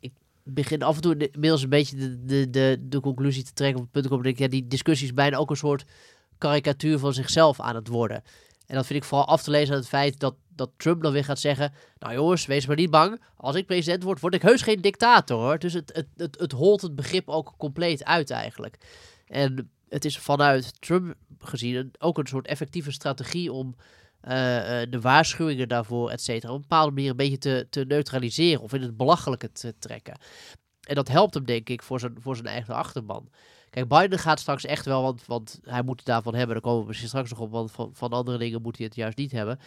[0.00, 3.78] Ik begin af en toe inmiddels een beetje de, de, de, de conclusie te trekken
[3.78, 4.24] op het punt komen.
[4.24, 5.84] Dat ik, ja, die discussie is bijna ook een soort
[6.38, 8.22] karikatuur van zichzelf aan het worden.
[8.66, 11.12] En dat vind ik vooral af te lezen aan het feit dat, dat Trump dan
[11.12, 11.72] weer gaat zeggen...
[11.98, 13.20] Nou jongens, wees maar niet bang.
[13.36, 15.58] Als ik president word, word ik heus geen dictator hoor.
[15.58, 18.78] Dus het, het, het, het holt het begrip ook compleet uit eigenlijk.
[19.34, 23.74] En het is vanuit Trump gezien ook een soort effectieve strategie om
[24.22, 24.30] uh,
[24.90, 28.72] de waarschuwingen daarvoor, et cetera, op een bepaalde manier een beetje te, te neutraliseren of
[28.72, 30.18] in het belachelijke te trekken.
[30.80, 33.28] En dat helpt hem, denk ik, voor zijn, voor zijn eigen achterban.
[33.70, 36.54] Kijk, Biden gaat straks echt wel, want, want hij moet het daarvan hebben.
[36.54, 38.94] Daar komen we misschien straks nog op, want van, van andere dingen moet hij het
[38.94, 39.58] juist niet hebben.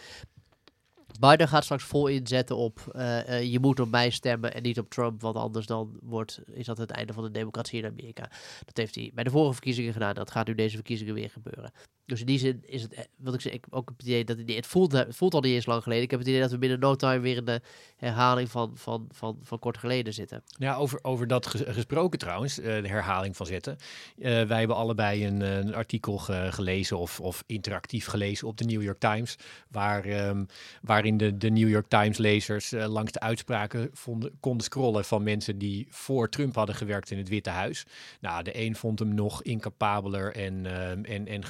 [1.20, 4.78] Biden gaat straks vol inzetten op uh, uh, je moet op mij stemmen en niet
[4.78, 8.30] op Trump, want anders dan wordt, is dat het einde van de democratie in Amerika.
[8.64, 11.72] Dat heeft hij bij de vorige verkiezingen gedaan, dat gaat nu deze verkiezingen weer gebeuren.
[12.08, 14.38] Dus in die zin is het, eh, wat ik zeg, ik ook het idee dat
[14.38, 16.04] het, het, voelt, het voelt al niet eens lang geleden.
[16.04, 17.60] Ik heb het idee dat we binnen no time weer in de
[17.96, 20.42] herhaling van, van, van, van kort geleden zitten.
[20.48, 23.76] Ja, over, over dat gesproken trouwens, de herhaling van zitten.
[24.16, 28.82] Uh, wij hebben allebei een, artikel ge, gelezen of, of interactief gelezen op de New
[28.82, 29.36] York Times,
[29.70, 30.46] waar, um,
[30.82, 35.58] waarin de, de New York Times lezers langs de uitspraken vonden, konden scrollen van mensen
[35.58, 37.86] die voor Trump hadden gewerkt in het Witte Huis.
[38.20, 41.44] Nou, de een vond hem nog incapabeler en, uh, en, en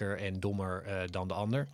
[0.00, 1.68] en dommer uh, dan de ander.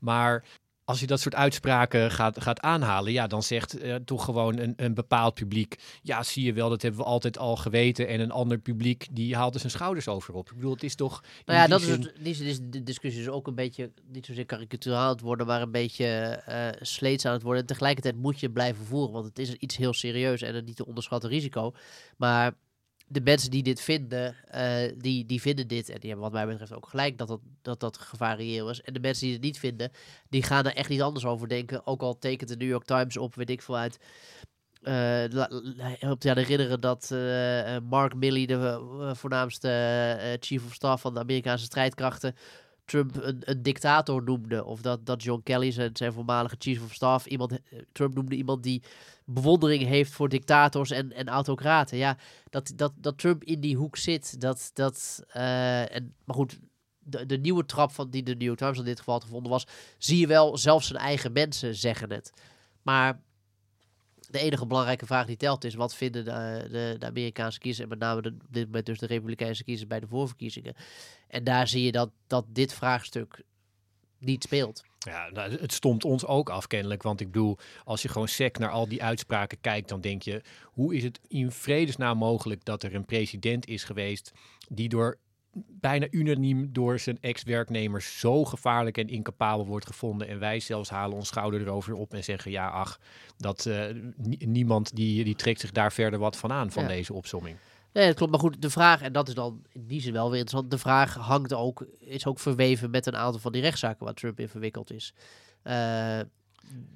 [0.00, 0.44] Maar
[0.88, 4.72] als je dat soort uitspraken gaat, gaat aanhalen, ja, dan zegt uh, toch gewoon een,
[4.76, 8.08] een bepaald publiek, ja, zie je wel, dat hebben we altijd al geweten.
[8.08, 10.48] En een ander publiek, die haalt er zijn schouders over op.
[10.50, 11.22] Ik bedoel, het is toch...
[11.44, 14.46] Nou ja, dat is, het, die, is de discussie is ook een beetje, niet zozeer
[14.46, 17.60] karikaturaal aan het worden, maar een beetje uh, sleets aan het worden.
[17.60, 20.76] En tegelijkertijd moet je blijven voeren, want het is iets heel serieus en een niet
[20.76, 21.72] te onderschatten risico.
[22.16, 22.54] Maar
[23.08, 25.88] de mensen die dit vinden, uh, die, die vinden dit.
[25.88, 28.80] En die hebben wat mij betreft ook gelijk dat dat, dat, dat gevarieerd is.
[28.80, 29.90] En de mensen die het niet vinden,
[30.28, 31.86] die gaan er echt niet anders over denken.
[31.86, 33.98] Ook al tekent de New York Times op, weet ik veel uit.
[34.82, 34.94] Uh,
[35.98, 38.80] helpt je aan herinneren dat uh, Mark Milley, de
[39.14, 42.34] voornaamste chief of staff van de Amerikaanse strijdkrachten,
[42.88, 44.64] Trump een, dictator noemde.
[44.64, 47.58] Of dat, dat John Kelly, zijn, zijn voormalige chief of staff, iemand,
[47.92, 48.82] Trump noemde iemand die
[49.24, 51.98] bewondering heeft voor dictators en, en autocraten.
[51.98, 52.16] Ja,
[52.50, 56.58] dat, dat, dat Trump in die hoek zit, dat, dat uh, en, maar goed,
[56.98, 59.66] de, de nieuwe trap van die de New York Times in dit geval gevonden was,
[59.98, 62.32] zie je wel, zelfs zijn eigen mensen zeggen het.
[62.82, 63.20] Maar
[64.28, 67.88] de enige belangrijke vraag die telt is, wat vinden de, de, de Amerikaanse kiezers, en
[67.88, 70.74] met name de, dit moment dus de Republikeinse kiezers bij de voorverkiezingen.
[71.28, 73.42] En daar zie je dat, dat dit vraagstuk
[74.18, 74.82] niet speelt.
[74.98, 77.02] Ja, nou, het stond ons ook af kennelijk.
[77.02, 80.42] Want ik bedoel, als je gewoon sec naar al die uitspraken kijkt, dan denk je,
[80.64, 84.32] hoe is het in vredesnaam mogelijk dat er een president is geweest
[84.68, 85.18] die door
[85.66, 90.28] bijna unaniem door zijn ex-werknemers zo gevaarlijk en incapabel wordt gevonden.
[90.28, 93.00] En wij zelfs halen ons schouder erover op en zeggen, ja ach,
[93.36, 93.84] dat uh,
[94.38, 97.56] niemand die, die trekt zich daar verder wat van aan van deze opsomming.
[97.92, 98.30] Nee, dat klopt.
[98.30, 100.70] Maar goed, de vraag, en dat is dan in die zin wel weer interessant.
[100.70, 104.40] De vraag hangt ook, is ook verweven met een aantal van die rechtszaken waar Trump
[104.40, 105.14] in verwikkeld is.
[105.64, 105.72] Uh,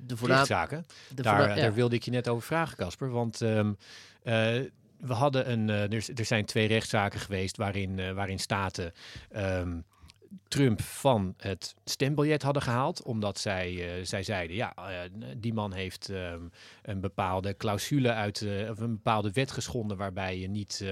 [0.07, 0.87] de rechtszaken?
[1.15, 3.11] De daar, daar wilde ik je net over vragen, Casper.
[3.11, 3.77] Want um,
[4.25, 4.61] uh,
[5.03, 8.93] we hadden een, uh, er, zijn twee rechtszaken geweest waarin, waarin staten
[9.37, 9.85] um,
[10.49, 13.03] Trump van het stembiljet hadden gehaald.
[13.03, 16.51] Omdat zij, uh, zij zeiden, ja, uh, die man heeft um,
[16.83, 20.85] een bepaalde clausule uit, uh, of een bepaalde wet geschonden waarbij je niet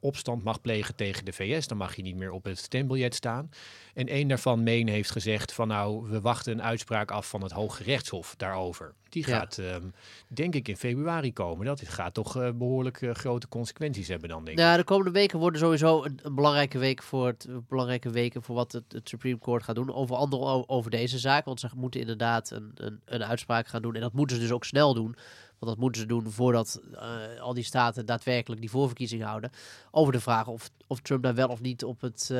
[0.00, 1.66] opstand mag plegen tegen de VS.
[1.66, 3.50] Dan mag je niet meer op het stembiljet staan.
[3.94, 7.52] En een daarvan, Meen, heeft gezegd van nou, we wachten een uitspraak af van het
[7.52, 8.94] Hoge Rechtshof daarover.
[9.08, 9.92] Die gaat, um,
[10.28, 11.66] denk ik, in februari komen.
[11.66, 15.38] Dat gaat toch uh, behoorlijk uh, grote consequenties hebben dan, denk ja, de komende weken
[15.38, 19.38] worden sowieso een, een belangrijke, week voor het, belangrijke weken voor wat het, het, Supreme
[19.38, 19.94] Court gaat doen.
[19.94, 21.44] Over andere over deze zaak.
[21.44, 23.94] Want ze moeten inderdaad een, een, een uitspraak gaan doen.
[23.94, 25.16] En dat moeten ze dus ook snel doen.
[25.58, 29.50] Want dat moeten ze doen voordat uh, al die staten daadwerkelijk die voorverkiezing houden.
[29.90, 32.32] Over de vraag of, of Trump daar wel of niet op het,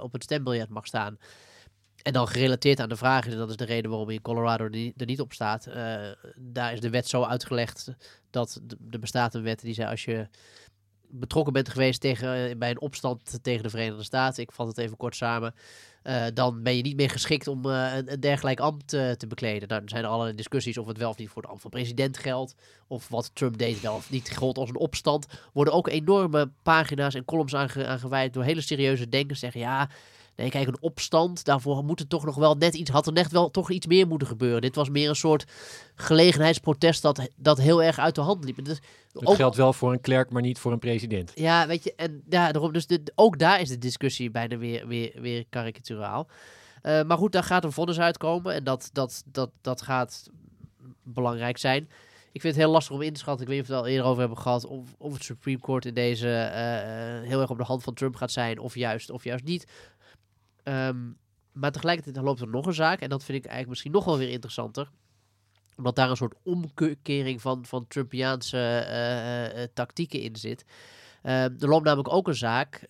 [0.00, 1.18] op het stembiljet mag staan.
[2.02, 4.64] En dan gerelateerd aan de vraag, en dat is de reden waarom in Colorado
[4.96, 5.66] er niet op staat.
[5.66, 5.74] Uh,
[6.36, 7.88] daar is de wet zo uitgelegd
[8.30, 10.28] dat er bestaat een wet die zei als je
[11.14, 14.96] betrokken bent geweest tegen, bij een opstand tegen de Verenigde Staten, ik vat het even
[14.96, 15.54] kort samen,
[16.04, 19.68] uh, dan ben je niet meer geschikt om een, dergelijk ambt te bekleden.
[19.68, 21.70] Nou, er zijn er allerlei discussies of het wel of niet voor de ambt van
[21.70, 22.54] president geldt.
[22.86, 25.26] Of wat Trump deed wel of niet geldt als een opstand.
[25.52, 29.40] worden ook enorme pagina's en columns aange aangeweid door hele serieuze denkers.
[29.40, 29.88] Zeggen ja,
[30.36, 33.30] Nee, kijk, een opstand, daarvoor moet het toch nog wel net iets, had er net
[33.30, 34.60] wel toch iets meer moeten gebeuren.
[34.60, 35.44] Dit was meer een soort
[35.94, 38.64] gelegenheidsprotest dat, dat heel erg uit de hand liep.
[38.64, 38.80] Dus
[39.12, 41.32] het ook, geldt wel voor een klerk, maar niet voor een president.
[41.34, 44.86] Ja, weet je, en ja, daarom, dus de, ook daar is de discussie bijna weer,
[44.86, 46.28] weer, weer karikaturaal.
[46.82, 50.30] Uh, maar goed, daar gaat een vonnis uitkomen en dat, dat, dat, dat gaat
[51.02, 51.88] belangrijk zijn.
[52.32, 53.42] Ik vind het heel lastig om in te schatten.
[53.42, 54.66] Ik weet niet of we het al eerder over hebben gehad.
[54.66, 58.16] Of, of het Supreme Court in deze uh, heel erg op de hand van Trump
[58.16, 58.58] gaat zijn.
[58.58, 59.66] Of juist, of juist niet.
[60.64, 61.16] Um,
[61.52, 63.00] maar tegelijkertijd loopt er nog een zaak.
[63.00, 64.90] En dat vind ik eigenlijk misschien nog wel weer interessanter.
[65.76, 70.64] Omdat daar een soort omkering van, van Trumpiaanse uh, uh, tactieken in zit.
[71.22, 72.86] Uh, er loopt namelijk ook een zaak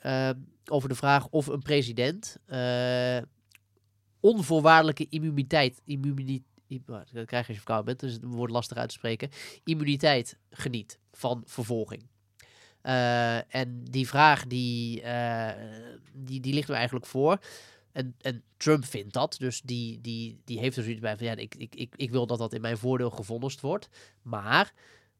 [0.70, 2.36] over de vraag of een president
[4.20, 6.50] onvoorwaardelijke immuniteit, immuniteit
[7.12, 9.30] dat krijg je als je bent, dus het wordt lastig uit te spreken,
[9.64, 12.10] immuniteit geniet van vervolging.
[12.82, 15.50] Uh, en die vraag die, uh,
[16.12, 17.38] die, die ligt er eigenlijk voor.
[17.92, 21.36] En, en Trump vindt dat, dus die, die, die heeft er zoiets bij van ja,
[21.36, 23.88] ik, ik, ik, ik wil dat dat in mijn voordeel gevonnist wordt.
[24.22, 24.72] Maar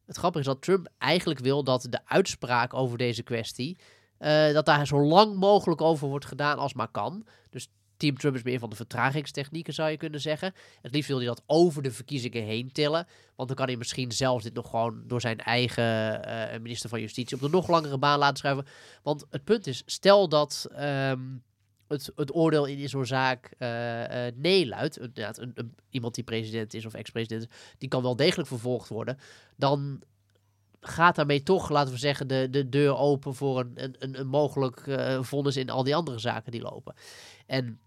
[0.05, 3.77] het grappige is dat Trump eigenlijk wil dat de uitspraak over deze kwestie,
[4.19, 7.25] uh, dat daar zo lang mogelijk over wordt gedaan als maar kan.
[7.49, 7.69] Dus
[8.03, 10.53] Team Trump is meer van de vertragingstechnieken, zou je kunnen zeggen.
[10.81, 13.07] Het liefst wil hij dat over de verkiezingen heen tillen.
[13.35, 17.01] Want dan kan hij misschien zelfs dit nog gewoon door zijn eigen uh, minister van
[17.01, 18.65] Justitie op de nog langere baan laten schrijven.
[19.03, 21.43] Want het punt is, stel dat um,
[21.87, 23.67] het, het oordeel in zo'n zaak uh,
[24.35, 24.97] nee luidt.
[24.97, 27.47] Inderdaad, een, een, iemand die president is of ex-president
[27.77, 29.17] die kan wel degelijk vervolgd worden.
[29.57, 30.01] Dan
[30.79, 34.85] gaat daarmee toch, laten we zeggen, de, de deur open voor een, een, een mogelijk
[34.85, 36.95] uh, vonnis in al die andere zaken die lopen.
[37.45, 37.79] En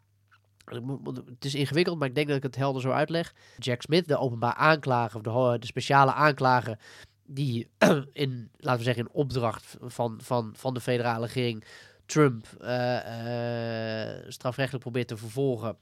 [0.71, 3.35] Het is ingewikkeld, maar ik denk dat ik het helder zo uitleg.
[3.59, 6.79] Jack Smith, de openbaar aanklager, de, de speciale aanklager,
[7.27, 7.69] die
[8.13, 11.65] in, laten we zeggen, in opdracht van, van, van de federale regering
[12.07, 15.77] Trump uh, uh, strafrechtelijk probeert te vervolgen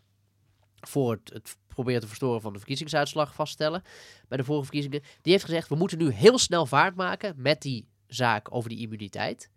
[0.81, 3.83] voor het, het proberen te verstoren van de verkiezingsuitslag vaststellen
[4.29, 5.03] bij de vorige verkiezingen.
[5.23, 8.79] Die heeft gezegd, we moeten nu heel snel vaart maken met die zaak over die
[8.79, 9.51] immuniteit.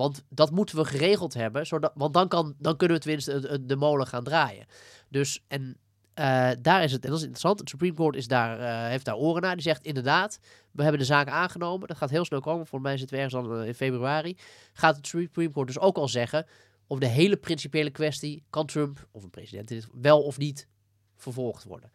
[0.00, 3.76] Want dat moeten we geregeld hebben, zodat, want dan, kan, dan kunnen we tenminste de,
[3.76, 4.66] molen gaan draaien.
[5.08, 5.76] Dus, en
[6.14, 9.04] uh, daar is het, en dat is interessant, het Supreme Court is daar, uh, heeft
[9.04, 9.54] daar oren naar.
[9.54, 10.38] Die zegt inderdaad,
[10.70, 11.88] we hebben de zaak aangenomen.
[11.88, 14.36] Dat gaat heel snel komen, voor mij zit het ergens al in februari.
[14.72, 16.46] Gaat het Supreme Court dus ook al zeggen,
[16.86, 20.66] over de hele principiële kwestie, kan Trump, of een president, wel of niet
[21.16, 21.90] vervolgd worden.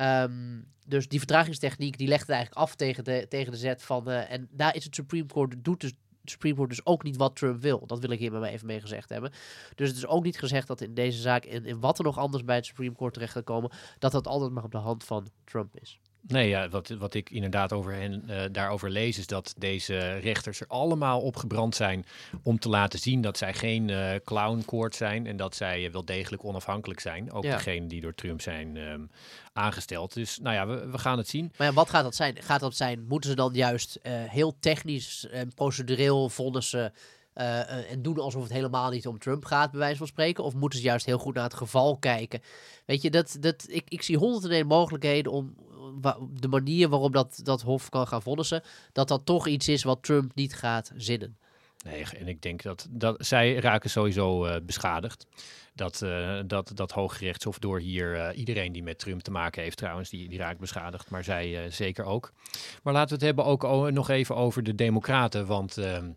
[0.00, 4.10] Um, dus die vertragingstechniek die legt het eigenlijk af tegen de, tegen de zet van.
[4.10, 5.92] En daar is het Supreme Court, doet dus,
[6.24, 7.86] Supreme Court dus ook niet wat Trump wil.
[7.86, 9.32] Dat wil ik hier maar even mee gezegd hebben.
[9.74, 12.18] Dus het is ook niet gezegd dat in deze zaak, in, in wat er nog
[12.18, 15.04] anders bij het Supreme Court terecht gaat komen, dat dat altijd maar op de hand
[15.04, 16.00] van Trump is.
[16.26, 20.60] Nee, ja, wat, wat ik inderdaad over hen uh, daarover lees, is dat deze rechters
[20.60, 22.04] er allemaal op gebrand zijn
[22.42, 26.44] om te laten zien dat zij geen uh, clowncourt zijn en dat zij wel degelijk
[26.44, 27.32] onafhankelijk zijn.
[27.32, 27.56] Ook ja.
[27.56, 29.10] degene die door Trump zijn um,
[29.52, 30.14] aangesteld.
[30.14, 31.52] Dus nou ja, we, we, gaan het zien.
[31.56, 32.42] Maar ja, wat gaat dat zijn?
[32.42, 36.92] Gaat dat zijn, moeten ze dan juist heel technisch en procedureel vonnissen
[37.34, 40.44] uh, en doen alsof het helemaal niet om Trump gaat, bij wijze van spreken?
[40.44, 42.42] Of moeten ze juist heel goed naar het geval kijken?
[42.86, 45.54] Weet je, dat, dat, ik, ik zie honderden en mogelijkheden om
[46.30, 48.62] de manier waarop dat, dat Hof kan gaan vonnissen,
[48.92, 51.38] dat dat toch iets is wat Trump niet gaat zinnen.
[51.84, 55.26] Nee, en ik denk dat, dat zij raken sowieso uh, beschadigd.
[55.74, 59.76] Dat, uh, dat, dat Hooggerechtshof door hier uh, iedereen die met Trump te maken heeft
[59.76, 62.32] trouwens, die, die raakt beschadigd, maar zij zeker ook.
[62.82, 66.10] Maar laten we het hebben ook nog even over de democraten, want ehm,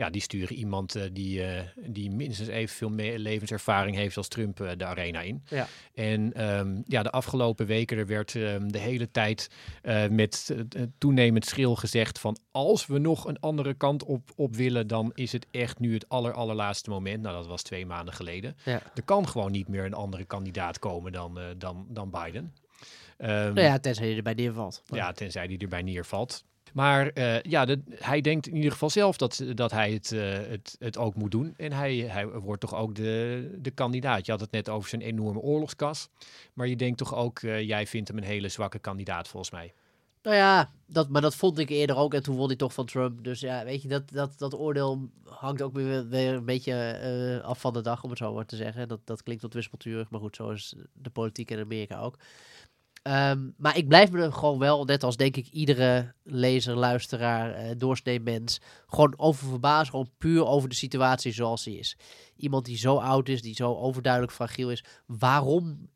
[0.00, 4.70] ja, die sturen iemand uh, die, uh, die minstens evenveel levenservaring heeft als Trump uh,
[4.76, 5.42] de arena in.
[5.48, 5.66] Ja.
[5.94, 9.50] En um, ja, de afgelopen weken er werd um, de hele tijd
[10.10, 10.54] met
[10.98, 15.32] toenemend schril gezegd van als we nog een andere kant op, op willen, dan is
[15.32, 17.22] het echt nu het aller, allerlaatste moment.
[17.22, 18.56] Nou, dat was twee maanden geleden.
[18.64, 18.82] Ja.
[18.94, 22.54] Er kan gewoon niet meer een andere kandidaat komen dan, dan, dan Biden.
[23.18, 24.82] Um, nou ja, tenzij hij erbij neervalt.
[24.86, 26.44] Ja, tenzij hij erbij neervalt.
[26.72, 30.76] Maar uh, ja, hij denkt in ieder geval zelf dat, dat hij het, uh, het,
[30.78, 31.54] het ook moet doen.
[31.56, 34.26] En hij, hij wordt toch ook de, de kandidaat.
[34.26, 36.08] Je had het net over zijn enorme oorlogskas.
[36.54, 39.72] Maar je denkt toch ook, uh, jij vindt hem een hele zwakke kandidaat volgens mij.
[40.22, 42.14] Nou ja, dat, maar dat vond ik eerder ook.
[42.14, 43.24] En toen won hij toch van Trump.
[43.24, 47.60] Dus ja, weet je, dat, dat, dat oordeel hangt ook weer, weer een beetje af
[47.60, 48.88] van de dag, om het zo maar te zeggen.
[48.88, 52.16] Dat, dat klinkt wat wispelturig, maar goed, zo is de politiek in Amerika ook.
[53.02, 57.64] Um, maar ik blijf me er gewoon wel, net als denk ik iedere lezer, luisteraar,
[57.64, 59.90] uh, doorsnee mens, gewoon over verbazen.
[59.90, 61.96] Gewoon puur over de situatie zoals die is.
[62.36, 64.84] Iemand die zo oud is, die zo overduidelijk fragiel is.
[65.06, 65.88] Waarom,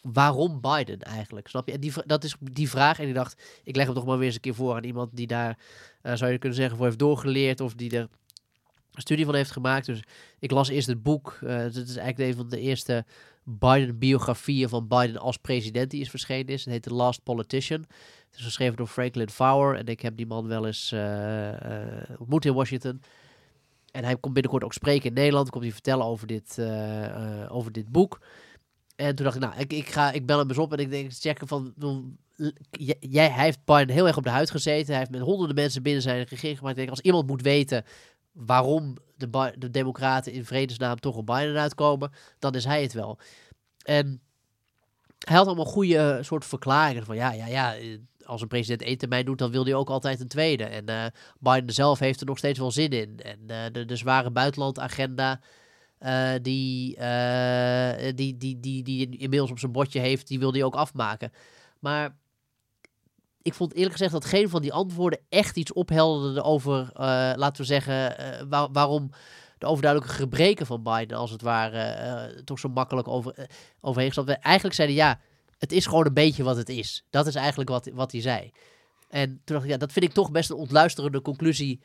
[0.00, 1.48] waarom Biden eigenlijk?
[1.48, 1.74] Snap je?
[1.74, 2.98] En die, dat is die vraag.
[2.98, 5.16] En ik dacht, ik leg hem toch maar weer eens een keer voor aan iemand
[5.16, 5.58] die daar,
[6.02, 7.60] uh, zou je kunnen zeggen, voor heeft doorgeleerd.
[7.60, 8.08] Of die er
[8.92, 9.86] een studie van heeft gemaakt.
[9.86, 10.02] Dus
[10.38, 11.38] ik las eerst het boek.
[11.42, 13.04] Uh, dat is eigenlijk een van de eerste
[13.44, 16.64] Biden-biografieën van Biden als president die is verschenen is.
[16.64, 17.80] Het heet The Last Politician.
[18.30, 19.76] Het is geschreven door Franklin Fowler.
[19.76, 21.56] En ik heb die man wel eens uh, uh,
[22.18, 23.00] ontmoet in Washington.
[23.90, 25.50] En hij komt binnenkort ook spreken in Nederland.
[25.50, 28.20] Komt hij vertellen over dit, uh, over dit boek.
[28.96, 30.90] En toen dacht ik, nou, ik, ik, ga, ik bel hem eens op en ik
[30.90, 31.74] denk, checken van...
[33.00, 34.86] Jij, hij heeft Biden heel erg op de huid gezeten.
[34.86, 36.76] Hij heeft met honderden mensen binnen zijn regering gemaakt.
[36.76, 37.84] Ik denk, als iemand moet weten
[38.32, 43.18] waarom de, de Democraten in vredesnaam toch op Biden uitkomen, dan is hij het wel.
[43.84, 44.20] En
[45.18, 48.82] hij had allemaal goede uh, soort verklaringen van ja, ja, ja, eh, als een president
[48.82, 50.64] één termijn doet, dan wil hij ook altijd een tweede.
[50.64, 51.04] En uh,
[51.38, 53.20] Biden zelf heeft er nog steeds wel zin in.
[53.20, 55.40] En de, de zware buitenlandagenda
[56.00, 56.96] uh, die,
[58.14, 61.32] die, die, die, die inmiddels op zijn bordje heeft, die wil hij ook afmaken.
[61.78, 62.16] Maar
[63.42, 67.56] ik vond eerlijk gezegd dat geen van die antwoorden echt iets ophelderde over, uh, laten
[67.56, 69.10] we zeggen, uh, waar, waarom
[69.58, 71.96] de overduidelijke gebreken van Biden, als het ware,
[72.34, 73.48] uh, toch zo makkelijk over,
[73.80, 75.20] overheen gestapt Eigenlijk zeiden ja,
[75.58, 77.04] het is gewoon een beetje wat het is.
[77.10, 78.50] Dat is eigenlijk wat, wat hij zei.
[79.08, 81.80] En toen dacht ik, ja, dat vind ik toch best een ontluisterende conclusie.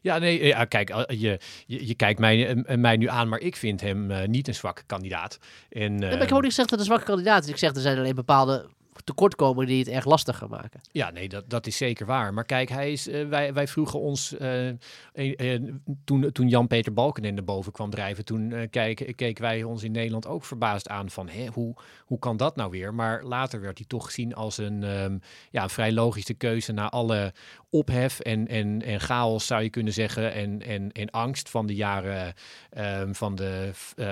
[0.00, 3.80] Ja, nee, ja, kijk, je, je, je kijkt mij, mij nu aan, maar ik vind
[3.80, 5.38] hem uh, niet een zwakke kandidaat.
[5.68, 7.50] En, uh, maar ik heb ook niet gezegd dat een zwakke kandidaat is.
[7.50, 8.70] Ik zeg, er zijn alleen bepaalde
[9.04, 10.80] tekortkomingen die het erg lastig gaan maken.
[10.92, 12.34] Ja, nee, dat, dat is zeker waar.
[12.34, 14.68] Maar kijk, hij is, eh, wij, wij vroegen ons, eh,
[15.12, 15.62] eh,
[16.04, 20.44] toen, toen Jan-Peter Balkenende boven kwam drijven, toen kijk, keken wij ons in Nederland ook
[20.44, 21.74] verbaasd aan van, hè, hoe,
[22.04, 22.94] hoe kan dat nou weer?
[22.94, 25.18] Maar later werd hij toch gezien als een, ehm,
[25.50, 27.32] ja, vrij logische keuze na alle
[27.70, 31.74] ophef en, en, en chaos, zou je kunnen zeggen, en, en, en angst van de
[31.74, 32.34] jaren
[32.70, 33.70] ehm, van, de,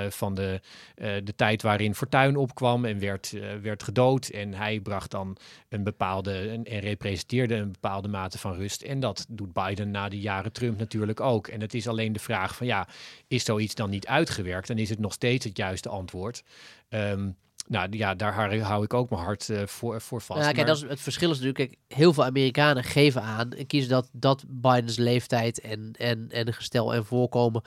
[0.09, 0.61] van de,
[0.95, 4.29] de tijd waarin Fortuyn opkwam en werd, werd gedood.
[4.29, 5.37] En hij bracht dan
[5.69, 8.83] een bepaalde en, en representeerde een bepaalde mate van rust.
[8.83, 11.47] En dat doet Biden na de jaren Trump natuurlijk ook.
[11.49, 12.89] En het is alleen de vraag van ja,
[13.29, 14.71] is zoiets dan niet uitgewerkt?
[14.71, 16.43] En is het nog steeds het juiste antwoord?
[16.89, 17.31] Ehm,
[17.69, 20.39] nou ja, daar hou- ik ook mijn hart eh, voor, voor vast.
[20.41, 23.53] Ja, kijk, Maar- dat is, het verschil is natuurlijk, kijk, heel veel Amerikanen geven aan
[23.53, 27.63] en kiezen dat, dat Bidens leeftijd en, en, en gestel en voorkomen,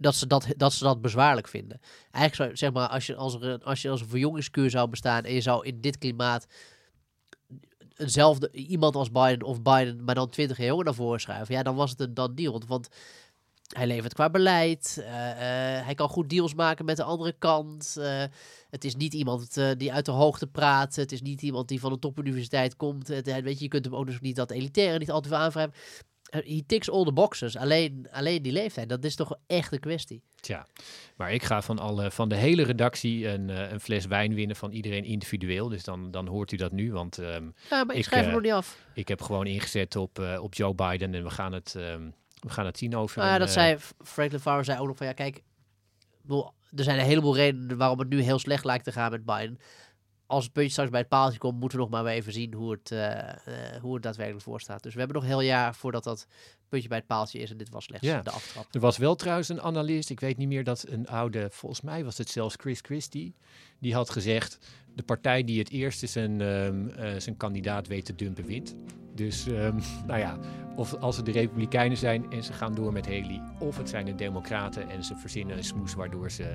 [0.00, 1.80] dat ze dat, dat ze dat bezwaarlijk vinden.
[2.10, 5.34] Eigenlijk zou, zeg maar, als je als, als je als een verjongingskuur zou bestaan en
[5.34, 6.46] je zou in dit klimaat
[7.96, 11.62] eenzelfde iemand als Biden of Biden, maar dan 20 jaar jonger naar voren schuiven, ja,
[11.62, 12.62] dan was het een dan deal.
[12.66, 12.88] Want,
[13.70, 17.96] hij levert qua beleid, eh, eh, hij kan goed deals maken met de andere kant.
[17.98, 18.22] eh,
[18.70, 20.96] het is niet iemand die uit de hoogte praat.
[20.96, 23.08] Het is niet iemand die van een topuniversiteit komt.
[23.08, 25.74] Het, weet je, je kunt hem ook dus niet dat elitaire niet altijd aanwrijven.
[26.30, 27.56] He ticks all the boxes.
[27.56, 30.22] Alleen, alleen die leeftijd, dat is toch echt een kwestie.
[30.40, 30.66] Tja,
[31.16, 34.56] maar ik ga van, alle, van de hele redactie een, eh, een fles wijn winnen
[34.56, 35.68] van iedereen individueel.
[35.68, 38.28] Dus dan, dan hoort u dat nu, want ehm, Ja, maar ik, Ik, schrijf hem
[38.28, 38.78] eh, nog niet af.
[38.94, 42.10] ik heb gewoon ingezet op, eh, op Joe Biden en we gaan het, ehm,
[42.40, 43.18] we gaan het zien over...
[43.18, 45.42] Nou ja, dat zei Franklin Farmer zei ook nog van ja, kijk,
[46.76, 49.58] er zijn een heleboel redenen waarom het nu heel slecht lijkt te gaan met Biden.
[50.30, 52.70] Als het puntje straks bij het paaltje komt, moeten we nog maar even zien hoe
[52.70, 54.82] het, eh, eh, hoe het daadwerkelijk voor staat.
[54.82, 56.26] Dus we hebben nog een heel jaar voordat dat
[56.70, 57.50] puntje bij het paaltje is.
[57.50, 58.22] En dit was slechts Ja.
[58.22, 58.66] de aftrap.
[58.74, 62.04] Er was wel trouwens een analist, ik weet niet meer dat een oude, volgens mij
[62.04, 63.34] was het zelfs Chris Christie,
[63.78, 64.58] die had gezegd,
[64.94, 68.74] de partij die het eerste zijn, ehm, eh, zijn kandidaat weet te dumpen wint.
[69.14, 70.38] Dus ehm, nou ja,
[70.76, 74.04] of als het de Republikeinen zijn en ze gaan door met Haley, of het zijn
[74.04, 76.54] de Democraten en ze verzinnen een smoes waardoor ze.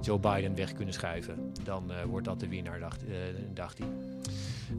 [0.00, 3.12] Joe Biden weg kunnen schuiven, dan eh, wordt dat de winnaar, dacht, eh,
[3.54, 3.88] dacht hij.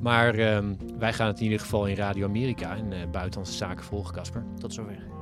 [0.01, 4.13] Maar ehm, wij gaan het in ieder geval in Radio Amerika en buitenlandse zaken volgen,
[4.13, 4.43] Casper.
[4.59, 5.13] Tot zover.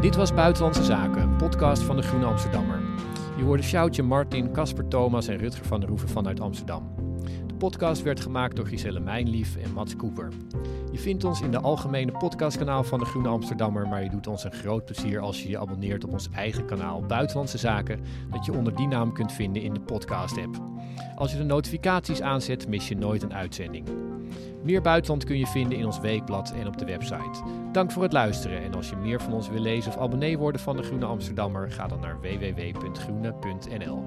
[0.00, 2.80] Dit was Buitenlandse Zaken, een podcast van de Groene Amsterdammer.
[3.36, 6.95] Je hoorde Sjoutje, Martin, Casper Thomas en Rutger van der Hoeven vanuit Amsterdam.
[7.58, 10.28] Podcast werd gemaakt door Giselle Mijnlief en Mats Cooper.
[10.92, 14.44] Je vindt ons in de algemene podcastkanaal van de Groene Amsterdammer, maar je doet ons
[14.44, 18.00] een groot plezier als je je abonneert op ons eigen kanaal Buitenlandse Zaken,
[18.30, 20.60] dat je onder die naam kunt vinden in de podcast-app.
[21.16, 23.88] Als je de notificaties aanzet, mis je nooit een uitzending.
[24.62, 27.42] Meer buitenland kun je vinden in ons weekblad en op de website.
[27.72, 30.60] Dank voor het luisteren en als je meer van ons wil lezen of abonnee worden
[30.60, 34.04] van de Groene Amsterdammer, ga dan naar www.groene.nl.